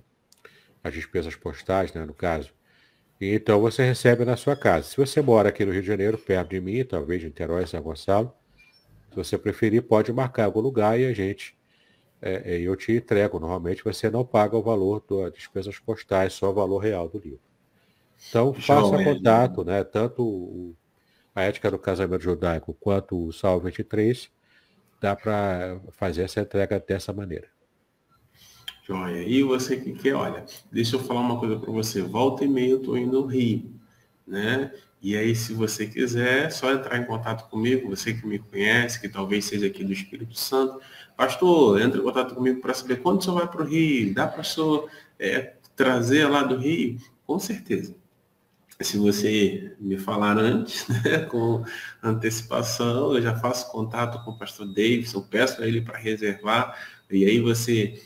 [0.84, 2.54] as despesas postais, né, no caso.
[3.22, 4.90] E então você recebe na sua casa.
[4.90, 7.80] Se você mora aqui no Rio de Janeiro, perto de mim, talvez de Niterói, São
[7.80, 8.34] Gonçalo,
[9.12, 11.56] se você preferir, pode marcar algum lugar e a gente,
[12.20, 13.40] é, é eu te entrego.
[13.40, 17.40] Normalmente você não paga o valor das despesas postais, só o valor real do livro.
[18.28, 19.84] Então, faça contato, né?
[19.84, 20.76] Tanto
[21.36, 24.32] a ética do casamento judaico quanto o Salmo 23,
[25.00, 27.48] dá para fazer essa entrega dessa maneira.
[28.86, 29.24] Joia.
[29.24, 32.02] E você que quer, olha, deixa eu falar uma coisa para você.
[32.02, 33.72] Volta e meia eu estou indo ao Rio,
[34.26, 34.72] né?
[35.02, 39.02] E aí, se você quiser, é só entrar em contato comigo, você que me conhece,
[39.02, 40.80] que talvez seja aqui do Espírito Santo.
[41.18, 44.14] Pastor, entre em contato comigo para saber quando o senhor vai para o Rio.
[44.14, 46.98] Dá para o senhor é, trazer lá do Rio?
[47.26, 47.96] Com certeza
[48.84, 51.64] se você me falar antes, né, com
[52.02, 56.78] antecipação, eu já faço contato com o pastor Davidson, peço a ele para reservar,
[57.10, 58.02] e aí você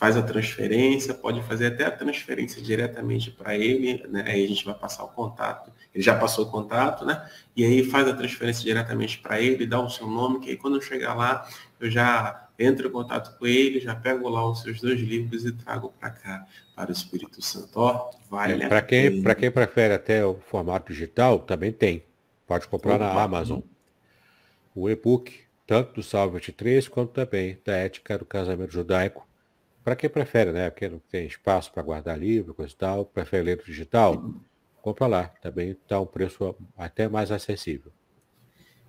[0.00, 4.24] faz a transferência, pode fazer até a transferência diretamente para ele, né?
[4.26, 5.70] Aí a gente vai passar o contato.
[5.94, 7.28] Ele já passou o contato, né?
[7.54, 10.76] E aí faz a transferência diretamente para ele, dá o seu nome, que aí quando
[10.76, 11.46] eu chegar lá,
[11.78, 15.52] eu já entro em contato com ele, já pego lá os seus dois livros e
[15.52, 17.78] trago para cá, para o Espírito Santo.
[17.78, 22.02] Ó, vale é, Para quem, quem prefere até o formato digital, também tem.
[22.46, 23.60] Pode comprar Opa, na Amazon.
[24.74, 29.28] O e-book, tanto do Salve 23, quanto também da Ética do Casamento Judaico,
[29.84, 30.70] para quem prefere, né?
[30.70, 34.34] Quem não tem espaço para guardar livro, coisa e tal, prefere ler digital,
[34.82, 35.28] compra lá.
[35.40, 37.92] Também está um preço até mais acessível.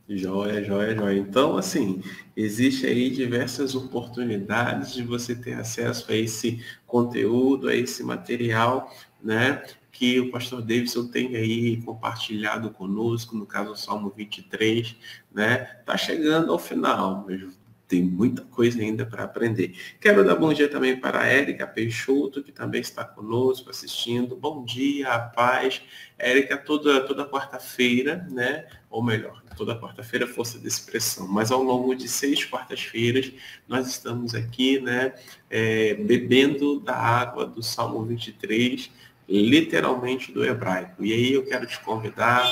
[0.10, 1.20] Joia, joia, joia.
[1.20, 2.04] Então, assim,
[2.36, 9.64] existe aí diversas oportunidades de você ter acesso a esse conteúdo, a esse material, né?
[9.90, 14.98] Que o pastor Davidson tem aí compartilhado conosco, no caso o Salmo 23,
[15.34, 15.58] né?
[15.86, 17.26] Tá chegando ao final,
[17.92, 19.76] tem muita coisa ainda para aprender.
[20.00, 24.34] Quero dar bom dia também para a Érica Peixoto, que também está conosco assistindo.
[24.34, 25.82] Bom dia, paz.
[26.18, 28.66] Érica, toda, toda quarta-feira, né?
[28.90, 33.30] Ou melhor, toda quarta-feira força de expressão, mas ao longo de seis quartas-feiras
[33.68, 35.14] nós estamos aqui, né?
[35.50, 38.90] É, bebendo da água do Salmo 23,
[39.28, 41.04] literalmente do hebraico.
[41.04, 42.50] E aí eu quero te convidar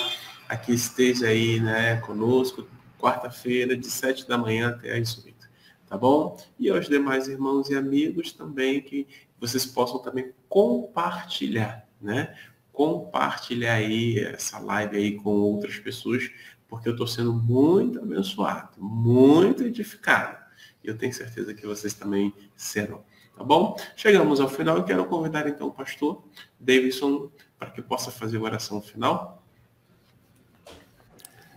[0.50, 2.68] a que esteja aí, né, conosco,
[3.00, 5.50] quarta-feira, de sete da manhã até as oito,
[5.88, 6.38] tá bom?
[6.60, 9.08] E aos demais irmãos e amigos também, que
[9.40, 12.36] vocês possam também compartilhar, né?
[12.74, 16.30] Compartilhar aí essa live aí com outras pessoas,
[16.68, 20.38] porque eu estou sendo muito abençoado, muito edificado.
[20.84, 23.04] E eu tenho certeza que vocês também serão.
[23.36, 23.78] Tá bom?
[23.96, 24.78] Chegamos ao final.
[24.78, 26.24] Eu quero convidar então o pastor
[26.60, 29.39] Davidson para que possa fazer a oração final.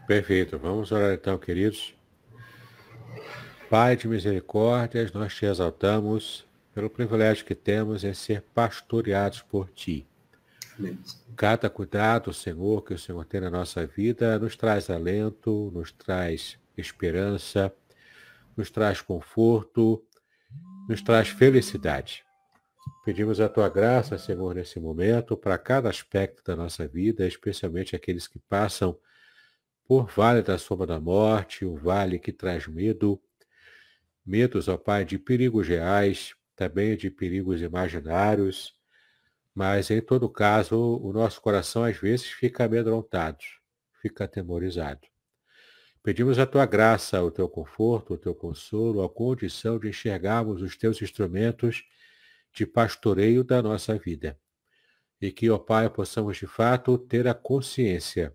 [0.07, 0.59] Perfeito.
[0.59, 1.94] Vamos orar então, queridos.
[3.70, 10.07] Pai de misericórdias, nós te exaltamos pelo privilégio que temos em ser pastoreados por ti.
[10.78, 10.98] Amém.
[11.36, 16.59] Cada cuidado, Senhor, que o Senhor tem na nossa vida, nos traz alento, nos traz
[16.76, 17.72] esperança,
[18.57, 20.03] nos traz conforto,
[20.88, 22.24] nos traz felicidade.
[23.05, 28.26] Pedimos a tua graça, Senhor, nesse momento, para cada aspecto da nossa vida, especialmente aqueles
[28.26, 28.96] que passam
[30.01, 33.20] vale da sombra da morte, o vale que traz medo,
[34.24, 38.74] medos, ó Pai, de perigos reais, também de perigos imaginários,
[39.55, 43.45] mas em todo caso, o nosso coração às vezes fica amedrontado,
[44.01, 45.07] fica atemorizado.
[46.03, 50.76] Pedimos a tua graça, o teu conforto, o teu consolo, a condição de enxergarmos os
[50.76, 51.84] teus instrumentos
[52.53, 54.38] de pastoreio da nossa vida.
[55.20, 58.34] E que, ó Pai, possamos de fato ter a consciência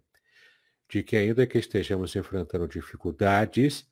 [0.90, 3.88] de que ainda que estejamos enfrentando dificuldades,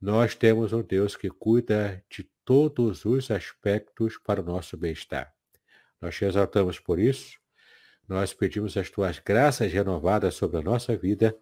[0.00, 5.32] nós temos um Deus que cuida de todos os aspectos para o nosso bem-estar.
[6.00, 7.38] Nós te exaltamos por isso.
[8.08, 11.36] Nós pedimos as tuas graças renovadas sobre a nossa vida,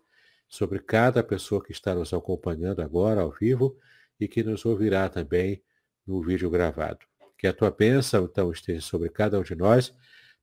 [0.49, 3.78] sobre cada pessoa que está nos acompanhando agora ao vivo
[4.18, 5.62] e que nos ouvirá também
[6.05, 7.07] no vídeo gravado.
[7.38, 9.94] Que a tua bênção, então, esteja sobre cada um de nós,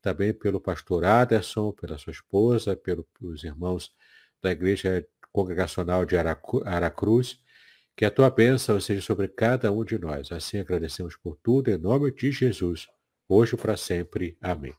[0.01, 3.93] também pelo pastor Aderson, pela sua esposa, pelos irmãos
[4.45, 7.39] da Igreja Congregacional de Aracruz.
[7.97, 10.31] Que a tua bênção seja sobre cada um de nós.
[10.31, 12.87] Assim agradecemos por tudo, em nome de Jesus,
[13.27, 14.37] hoje para sempre.
[14.41, 14.73] Amém.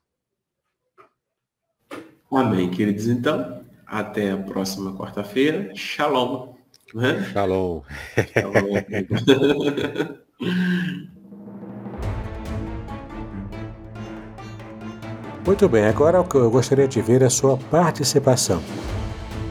[2.30, 3.06] Amém, queridos.
[3.06, 5.74] Então, até a próxima quarta-feira.
[5.74, 6.54] Shalom.
[6.94, 7.24] Né?
[7.32, 7.82] Shalom.
[8.32, 8.74] Shalom.
[15.46, 18.60] Muito bem, agora o que eu gostaria de ver é a sua participação.